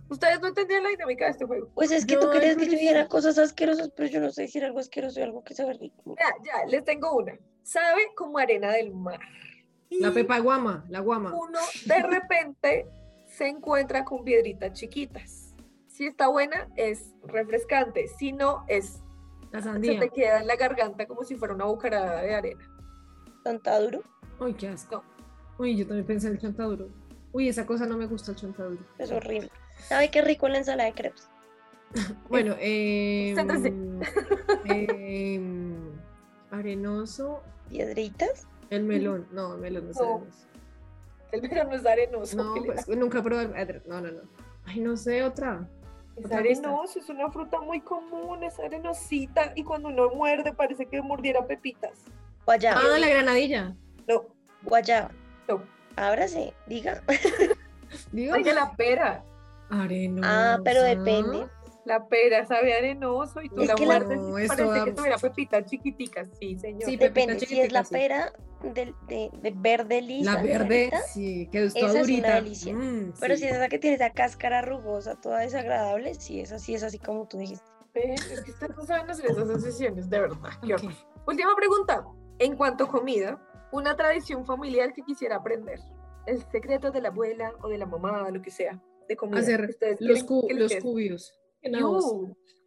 ustedes 0.08 0.40
no 0.40 0.48
entendían 0.48 0.82
la 0.82 0.90
dinámica 0.90 1.26
de 1.26 1.32
este 1.32 1.44
juego. 1.44 1.70
Pues 1.74 1.90
es 1.90 2.06
que 2.06 2.16
tú 2.16 2.30
querías 2.30 2.56
que 2.56 2.66
yo 2.66 2.72
dijera 2.72 3.08
cosas 3.08 3.38
asquerosas, 3.38 3.90
pero 3.96 4.08
yo 4.08 4.20
no 4.20 4.30
sé 4.30 4.42
decir 4.42 4.64
algo 4.64 4.78
asqueroso 4.78 5.20
y 5.20 5.22
algo 5.22 5.44
que 5.44 5.54
sabe 5.54 5.74
rico. 5.74 6.16
Ya, 6.18 6.34
ya, 6.44 6.66
les 6.66 6.84
tengo 6.84 7.14
una 7.16 7.38
sabe 7.62 8.12
como 8.16 8.38
arena 8.38 8.72
del 8.72 8.94
mar. 8.94 9.20
la 9.90 10.12
pepa 10.12 10.38
guama, 10.38 10.84
la 10.88 11.00
guama. 11.00 11.34
Uno 11.34 11.58
de 11.86 12.02
repente 12.02 12.86
se 13.26 13.48
encuentra 13.48 14.04
con 14.04 14.24
piedritas 14.24 14.72
chiquitas. 14.72 15.54
Si 15.88 16.06
está 16.06 16.28
buena, 16.28 16.68
es 16.76 17.14
refrescante. 17.22 18.08
Si 18.08 18.32
no, 18.32 18.64
es. 18.68 19.00
La 19.52 19.60
sandía. 19.60 19.94
Se 19.94 19.98
te 19.98 20.10
queda 20.10 20.40
en 20.40 20.46
la 20.46 20.56
garganta 20.56 21.06
como 21.06 21.24
si 21.24 21.34
fuera 21.36 21.54
una 21.54 21.64
bucarada 21.64 22.22
de 22.22 22.34
arena. 22.34 22.70
¿Chontaduro? 23.44 24.02
Uy, 24.38 24.54
qué 24.54 24.68
asco. 24.68 25.02
Uy, 25.58 25.76
yo 25.76 25.86
también 25.86 26.06
pensé 26.06 26.28
en 26.28 26.34
el 26.34 26.40
chontaduro. 26.40 26.88
Uy, 27.32 27.48
esa 27.48 27.66
cosa 27.66 27.86
no 27.86 27.96
me 27.96 28.06
gusta 28.06 28.32
el 28.32 28.36
chontaduro. 28.36 28.82
Es 28.98 29.10
horrible. 29.10 29.50
¿Sabe 29.78 30.10
qué 30.10 30.22
rico 30.22 30.48
la 30.48 30.58
ensalada 30.58 30.88
de 30.88 30.94
crepes? 30.94 31.28
bueno, 32.28 32.54
eh, 32.58 33.34
eh, 34.66 35.40
arenoso. 36.50 37.42
¿Piedritas? 37.68 38.46
El 38.70 38.84
melón, 38.84 39.26
no, 39.32 39.54
el 39.54 39.60
melón 39.60 39.84
no 39.86 39.90
es 39.90 40.00
arenoso. 40.00 40.46
El 41.32 41.42
melón 41.42 41.68
no 41.68 41.74
es 41.74 41.86
arenoso. 41.86 42.36
No, 42.36 42.54
pues, 42.64 42.88
nunca 42.88 43.22
probé. 43.22 43.82
No, 43.86 44.00
no, 44.00 44.10
no. 44.10 44.20
Ay, 44.64 44.80
no 44.80 44.96
sé, 44.96 45.22
otra. 45.22 45.68
Es 46.24 46.32
arenoso, 46.32 46.98
es 46.98 47.08
una 47.08 47.30
fruta 47.30 47.60
muy 47.60 47.80
común, 47.80 48.42
es 48.42 48.58
arenosita 48.58 49.52
y 49.54 49.64
cuando 49.64 49.88
uno 49.88 50.10
muerde 50.10 50.52
parece 50.52 50.86
que 50.86 51.00
mordiera 51.02 51.46
pepitas. 51.46 52.04
Guayaba. 52.44 52.80
Ah, 52.80 52.98
la 52.98 53.08
granadilla. 53.08 53.74
No. 54.06 54.26
Guayaba. 54.62 55.10
No. 55.48 55.62
Ábrase, 55.96 56.54
diga. 56.66 57.02
Diga. 58.12 58.38
La 58.52 58.72
pera. 58.76 59.24
Arenoso. 59.68 60.28
Ah, 60.28 60.58
pero 60.64 60.82
depende. 60.82 61.46
La 61.84 62.06
pera 62.06 62.44
sabe 62.46 62.74
arenoso 62.74 63.40
y 63.42 63.48
tú 63.48 63.64
la 63.64 63.74
muerdes 63.76 64.18
y 64.18 64.48
parece 64.48 64.84
que 64.84 64.92
tuviera 64.92 65.16
pepitas 65.18 65.64
chiquiticas, 65.64 66.28
sí, 66.38 66.58
señor. 66.58 66.82
Sí, 66.84 66.96
depende 66.96 67.40
si 67.40 67.60
es 67.60 67.72
la 67.72 67.84
pera 67.84 68.32
de, 68.62 68.94
de, 69.08 69.30
de, 69.40 69.50
verde 69.56 70.02
lisa. 70.02 70.34
La 70.34 70.42
verde, 70.42 70.90
sí, 71.12 71.48
que 71.50 71.64
es 71.64 71.74
toda 71.74 72.00
durita. 72.00 72.28
Es 72.28 72.32
una 72.32 72.34
delicia. 72.42 72.74
Mm, 72.74 73.14
Pero 73.18 73.36
si 73.36 73.46
es 73.46 73.52
esa 73.52 73.68
que 73.68 73.78
tiene 73.78 73.96
esa 73.96 74.10
cáscara 74.10 74.60
rugosa, 74.62 75.14
toda 75.16 75.40
desagradable, 75.40 76.14
sí, 76.14 76.40
es 76.40 76.52
así, 76.52 76.74
es 76.74 76.82
así 76.82 76.98
como 76.98 77.26
tú 77.26 77.38
dijiste. 77.38 77.64
Es 77.94 78.42
que 78.42 78.50
estas 78.50 78.76
no 78.76 78.84
saben 78.84 79.10
hacer 79.10 79.26
esas 79.26 79.48
asociaciones, 79.48 80.08
de 80.08 80.20
verdad. 80.20 80.50
Última 81.26 81.56
pregunta. 81.56 82.04
En 82.38 82.56
cuanto 82.56 82.84
a 82.84 82.88
comida, 82.88 83.40
una 83.72 83.96
tradición 83.96 84.44
familiar 84.44 84.92
que 84.92 85.02
quisiera 85.02 85.36
aprender. 85.36 85.78
El 86.26 86.42
secreto 86.50 86.90
de 86.90 87.00
la 87.00 87.08
abuela 87.08 87.52
o 87.62 87.68
de 87.68 87.78
la 87.78 87.86
mamá, 87.86 88.30
lo 88.30 88.40
que 88.42 88.50
sea, 88.50 88.80
de 89.08 89.16
comida. 89.16 89.40
Hacer 89.40 89.76
los, 89.98 90.20
los 90.20 90.76
cubios. 90.76 91.39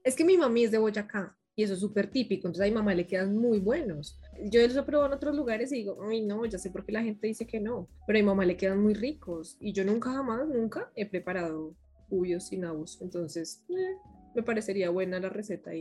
Es 0.03 0.15
que 0.15 0.25
mi 0.25 0.37
mami 0.37 0.65
es 0.65 0.71
de 0.71 0.77
Boyacá 0.77 1.37
y 1.55 1.63
eso 1.63 1.73
es 1.73 1.79
súper 1.79 2.09
típico, 2.09 2.47
entonces 2.47 2.65
a 2.65 2.69
mi 2.69 2.75
mamá 2.75 2.93
le 2.93 3.07
quedan 3.07 3.37
muy 3.37 3.59
buenos. 3.59 4.19
Yo 4.45 4.61
los 4.61 4.75
he 4.75 4.83
probado 4.83 5.07
en 5.11 5.17
otros 5.17 5.35
lugares 5.35 5.71
y 5.71 5.75
digo, 5.77 5.97
ay 6.09 6.21
no, 6.25 6.45
ya 6.45 6.57
sé 6.57 6.71
por 6.71 6.85
qué 6.85 6.91
la 6.91 7.03
gente 7.03 7.27
dice 7.27 7.45
que 7.45 7.59
no, 7.59 7.87
pero 8.07 8.17
a 8.17 8.21
mi 8.21 8.25
mamá 8.25 8.45
le 8.45 8.57
quedan 8.57 8.81
muy 8.81 8.93
ricos 8.93 9.57
y 9.59 9.71
yo 9.71 9.85
nunca 9.85 10.11
jamás, 10.11 10.47
nunca 10.47 10.91
he 10.95 11.05
preparado 11.05 11.75
cubios 12.09 12.47
sin 12.47 12.61
nabos, 12.61 12.99
entonces 13.01 13.63
eh, 13.69 13.95
me 14.35 14.43
parecería 14.43 14.89
buena 14.89 15.19
la 15.19 15.29
receta 15.29 15.71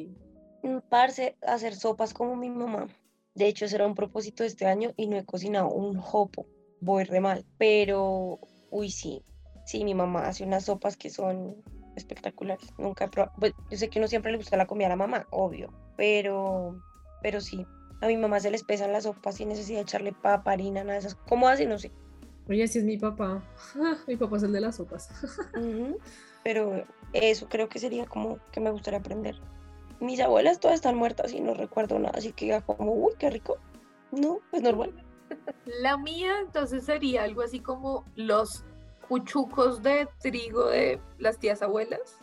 Mm, 0.62 0.79
parce, 0.88 1.37
hacer 1.42 1.75
sopas 1.75 2.14
como 2.14 2.37
mi 2.37 2.48
mamá. 2.48 2.88
De 3.35 3.46
hecho, 3.46 3.64
ese 3.64 3.77
era 3.77 3.87
un 3.87 3.94
propósito 3.94 4.42
de 4.42 4.48
este 4.48 4.66
año 4.66 4.92
y 4.96 5.07
no 5.07 5.16
he 5.16 5.25
cocinado 5.25 5.70
un 5.70 5.98
jopo. 5.98 6.46
Voy 6.81 7.05
re 7.05 7.20
mal. 7.20 7.44
Pero, 7.59 8.38
uy, 8.70 8.90
sí. 8.90 9.25
Sí, 9.64 9.85
mi 9.85 9.94
mamá 9.94 10.29
hace 10.29 10.44
unas 10.44 10.66
sopas 10.66 10.96
que 10.96 11.11
son 11.11 11.62
espectaculares. 11.96 12.72
Nunca 12.78 13.05
he 13.05 13.09
probado. 13.09 13.35
Pues, 13.38 13.55
yo 13.70 13.76
sé 13.76 13.88
que 13.88 14.00
no 14.00 14.09
siempre 14.09 14.33
le 14.33 14.38
gusta 14.38 14.57
la 14.57 14.66
comida 14.66 14.87
a 14.87 14.90
la 14.90 14.96
mamá, 14.96 15.26
obvio. 15.31 15.72
Pero, 15.96 16.81
pero 17.22 17.40
sí. 17.40 17.66
A 18.00 18.07
mi 18.07 18.16
mamá 18.16 18.40
se 18.40 18.50
les 18.50 18.64
pesan 18.64 18.92
las 18.92 19.05
sopas 19.05 19.37
sin 19.37 19.48
necesidad 19.48 19.78
de 19.78 19.83
echarle 19.83 20.12
papa, 20.12 20.52
harina, 20.52 20.83
nada 20.83 20.94
de 20.94 20.98
esas. 20.98 21.14
¿Cómo 21.14 21.48
hace? 21.48 21.66
No 21.66 21.78
sé. 21.78 21.92
Oye, 22.48 22.66
si 22.66 22.81
es 22.81 22.85
mi 22.85 22.98
papá. 22.98 23.42
mi 24.07 24.16
papá 24.16 24.37
es 24.37 24.42
el 24.42 24.52
de 24.52 24.61
las 24.61 24.76
sopas. 24.76 25.09
Pero 26.44 26.85
eso 27.12 27.48
creo 27.48 27.68
que 27.68 27.78
sería 27.78 28.07
como 28.07 28.38
que 28.50 28.61
me 28.61 28.70
gustaría 28.70 28.98
aprender. 28.98 29.37
Mis 30.00 30.18
abuelas 30.18 30.59
todas 30.59 30.76
están 30.76 30.96
muertas 30.96 31.33
y 31.33 31.40
no 31.40 31.55
recuerdo 31.55 31.98
nada, 31.98 32.18
así 32.18 32.33
que 32.33 32.61
como, 32.66 32.92
uy, 32.92 33.12
qué 33.18 33.31
rico. 33.31 33.59
No, 34.11 34.40
pues 34.50 34.62
normal. 34.62 34.92
La 35.81 35.96
mía 35.96 36.40
entonces 36.40 36.85
sería 36.85 37.22
algo 37.22 37.42
así 37.42 37.61
como 37.61 38.05
los 38.16 38.64
cuchucos 39.12 39.83
de 39.83 40.09
trigo 40.22 40.70
de 40.70 40.98
las 41.18 41.38
tías 41.38 41.61
abuelas, 41.61 42.16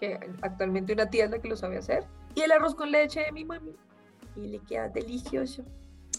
que 0.00 0.18
actualmente 0.40 0.94
una 0.94 1.10
tía 1.10 1.26
es 1.26 1.30
la 1.30 1.40
que 1.40 1.48
lo 1.48 1.58
sabe 1.58 1.76
hacer, 1.76 2.04
y 2.34 2.40
el 2.40 2.52
arroz 2.52 2.74
con 2.74 2.90
leche 2.90 3.20
de 3.20 3.32
mi 3.32 3.44
mami. 3.44 3.76
Y 4.34 4.48
le 4.48 4.58
queda 4.60 4.88
delicioso. 4.88 5.62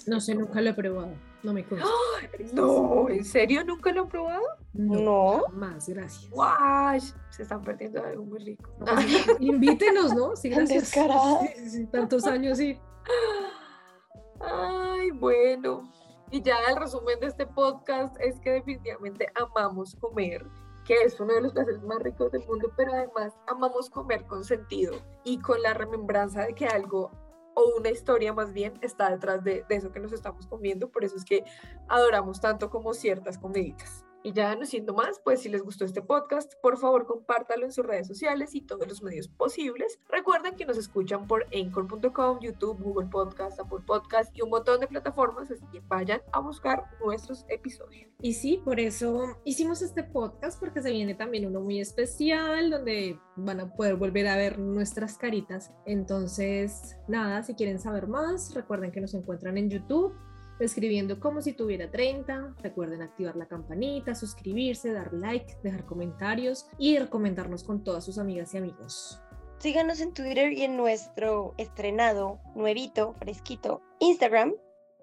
No 0.06 0.22
sé, 0.22 0.36
nunca 0.36 0.62
lo 0.62 0.70
he 0.70 0.74
probado. 0.76 1.16
No 1.42 1.52
me 1.52 1.64
consta. 1.64 1.88
No, 2.54 3.10
¿en 3.10 3.26
serio 3.26 3.64
nunca 3.64 3.92
lo 3.92 4.04
he 4.04 4.08
probado? 4.08 4.44
No. 4.74 5.46
Más, 5.54 5.90
gracias. 5.90 6.30
Guay, 6.30 7.00
se 7.32 7.42
están 7.42 7.64
perdiendo 7.64 8.04
algo 8.04 8.24
muy 8.24 8.38
rico. 8.38 8.70
Invítenos, 9.40 10.14
¿no? 10.14 10.36
Sí, 10.36 10.50
gracias. 10.50 10.90
Sí, 10.90 11.70
sí, 11.70 11.86
tantos 11.88 12.28
años, 12.28 12.60
sí. 12.60 12.78
Ay, 14.42 15.10
bueno. 15.10 15.92
Y 16.30 16.42
ya 16.42 16.58
el 16.70 16.76
resumen 16.76 17.20
de 17.22 17.28
este 17.28 17.46
podcast 17.46 18.20
es 18.20 18.40
que 18.42 18.52
definitivamente 18.52 19.28
amamos 19.36 19.96
comer, 19.96 20.46
que 20.84 21.02
es 21.04 21.18
uno 21.22 21.34
de 21.34 21.42
los 21.42 21.54
placeres 21.54 21.82
más 21.84 22.00
ricos 22.00 22.32
del 22.32 22.46
mundo, 22.46 22.70
pero 22.76 22.92
además 22.92 23.34
amamos 23.48 23.90
comer 23.90 24.26
con 24.26 24.44
sentido 24.44 24.94
y 25.24 25.40
con 25.40 25.62
la 25.62 25.74
remembranza 25.74 26.44
de 26.44 26.54
que 26.54 26.66
algo 26.66 27.12
o 27.56 27.78
una 27.80 27.90
historia 27.90 28.34
más 28.34 28.54
bien 28.54 28.74
está 28.82 29.10
detrás 29.10 29.44
de, 29.44 29.66
eso 29.70 29.92
que 29.92 30.00
nos 30.00 30.12
estamos 30.12 30.46
comiendo, 30.48 30.92
por 30.92 31.04
eso 31.04 31.16
es 31.16 31.26
que 31.26 31.44
adoramos 31.88 32.42
tanto 32.42 32.70
como 32.70 32.94
ciertas 32.94 33.38
comiditas. 33.38 34.07
Y 34.28 34.34
ya 34.34 34.54
no 34.58 34.66
siendo 34.66 34.94
más, 34.94 35.22
pues 35.24 35.40
si 35.40 35.48
les 35.48 35.64
gustó 35.64 35.86
este 35.86 36.02
podcast, 36.02 36.54
por 36.62 36.78
favor 36.78 37.06
compártalo 37.06 37.64
en 37.64 37.72
sus 37.72 37.86
redes 37.86 38.08
sociales 38.08 38.56
y 38.56 38.60
todos 38.60 38.86
los 38.86 39.02
medios 39.02 39.30
posibles. 39.30 40.02
Recuerden 40.10 40.58
que 40.58 40.66
nos 40.66 40.78
escuchan 40.78 41.28
por 41.28 41.46
anchor.com, 41.56 42.40
YouTube, 42.42 42.78
Google 42.78 43.08
Podcast, 43.08 43.58
Apple 43.58 43.86
Podcast 43.88 44.38
y 44.38 44.42
un 44.42 44.50
montón 44.50 44.82
de 44.82 44.88
plataformas, 44.88 45.50
así 45.50 45.64
que 45.72 45.80
vayan 45.88 46.20
a 46.34 46.42
buscar 46.42 46.84
nuestros 47.02 47.46
episodios. 47.48 48.12
Y 48.22 48.34
sí, 48.34 48.62
por 48.66 48.82
eso 48.82 49.40
hicimos 49.46 49.82
este 49.82 50.04
podcast 50.04 50.60
porque 50.60 50.82
se 50.82 50.92
viene 50.92 51.16
también 51.16 51.46
uno 51.46 51.62
muy 51.62 51.80
especial 51.80 52.70
donde 52.70 53.18
van 53.38 53.62
a 53.62 53.74
poder 53.74 53.96
volver 53.96 54.28
a 54.28 54.36
ver 54.36 54.60
nuestras 54.60 55.18
caritas. 55.18 55.72
Entonces, 55.86 56.98
nada, 57.08 57.44
si 57.44 57.54
quieren 57.54 57.80
saber 57.80 58.08
más, 58.08 58.54
recuerden 58.54 58.92
que 58.92 59.00
nos 59.00 59.14
encuentran 59.14 59.58
en 59.58 59.70
YouTube 59.70 60.14
escribiendo 60.60 61.20
como 61.20 61.42
si 61.42 61.54
tuviera 61.54 61.90
30. 61.90 62.56
Recuerden 62.62 63.02
activar 63.02 63.36
la 63.36 63.48
campanita, 63.48 64.16
suscribirse, 64.16 64.92
dar 64.92 65.14
like, 65.14 65.58
dejar 65.64 65.86
comentarios 65.86 66.68
y 66.78 66.98
recomendarnos 66.98 67.64
con 67.64 67.84
todas 67.84 68.06
sus 68.06 68.18
amigas 68.18 68.54
y 68.54 68.58
amigos. 68.58 69.22
Síganos 69.60 70.02
en 70.02 70.14
Twitter 70.14 70.54
y 70.54 70.64
en 70.64 70.78
nuestro 70.78 71.56
estrenado, 71.58 72.40
nuevito, 72.56 73.14
fresquito, 73.14 73.82
Instagram 74.00 74.54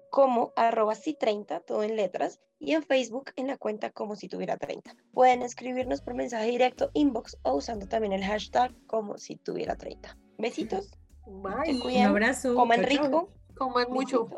como 0.09 0.53
arroba 0.55 0.95
si 0.95 1.13
30, 1.13 1.59
todo 1.59 1.83
en 1.83 1.97
letras, 1.97 2.39
y 2.59 2.73
en 2.73 2.83
Facebook 2.83 3.31
en 3.35 3.47
la 3.47 3.57
cuenta 3.57 3.89
como 3.91 4.15
si 4.15 4.27
tuviera 4.27 4.57
30. 4.57 4.95
Pueden 5.11 5.41
escribirnos 5.41 6.01
por 6.01 6.13
mensaje 6.13 6.49
directo, 6.49 6.89
inbox 6.93 7.37
o 7.43 7.55
usando 7.55 7.87
también 7.87 8.13
el 8.13 8.23
hashtag 8.23 8.73
como 8.87 9.17
si 9.17 9.35
tuviera 9.35 9.75
30. 9.75 10.17
Besitos. 10.37 10.91
Bye. 11.25 11.81
Un 11.83 12.03
abrazo. 12.03 12.55
Coman 12.55 12.83
rico. 12.83 13.29
Coman 13.57 13.87
mucho. 13.89 14.29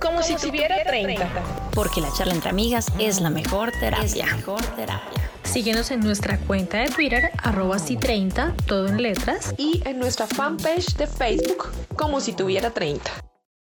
Como, 0.00 0.22
si, 0.22 0.36
tuviera 0.36 0.84
30. 0.84 1.28
Porque 1.74 2.00
la 2.00 2.12
charla 2.12 2.34
entre 2.34 2.50
amigas 2.50 2.86
es 2.98 3.20
la 3.20 3.30
mejor 3.30 3.72
terapia. 3.80 4.26
mejor 4.26 4.62
terapia. 4.76 5.30
Síguenos 5.42 5.90
en 5.90 6.00
nuestra 6.00 6.38
cuenta 6.38 6.78
de 6.78 6.90
Twitter, 6.90 7.30
arroba 7.42 7.78
si 7.78 7.96
30, 7.96 8.54
todo 8.66 8.86
en 8.86 9.02
letras. 9.02 9.54
Y 9.58 9.82
en 9.84 9.98
nuestra 9.98 10.26
fanpage 10.26 10.94
de 10.96 11.06
Facebook, 11.06 11.72
como 11.96 12.20
si 12.20 12.32
tuviera 12.32 12.70
30. 12.70 13.10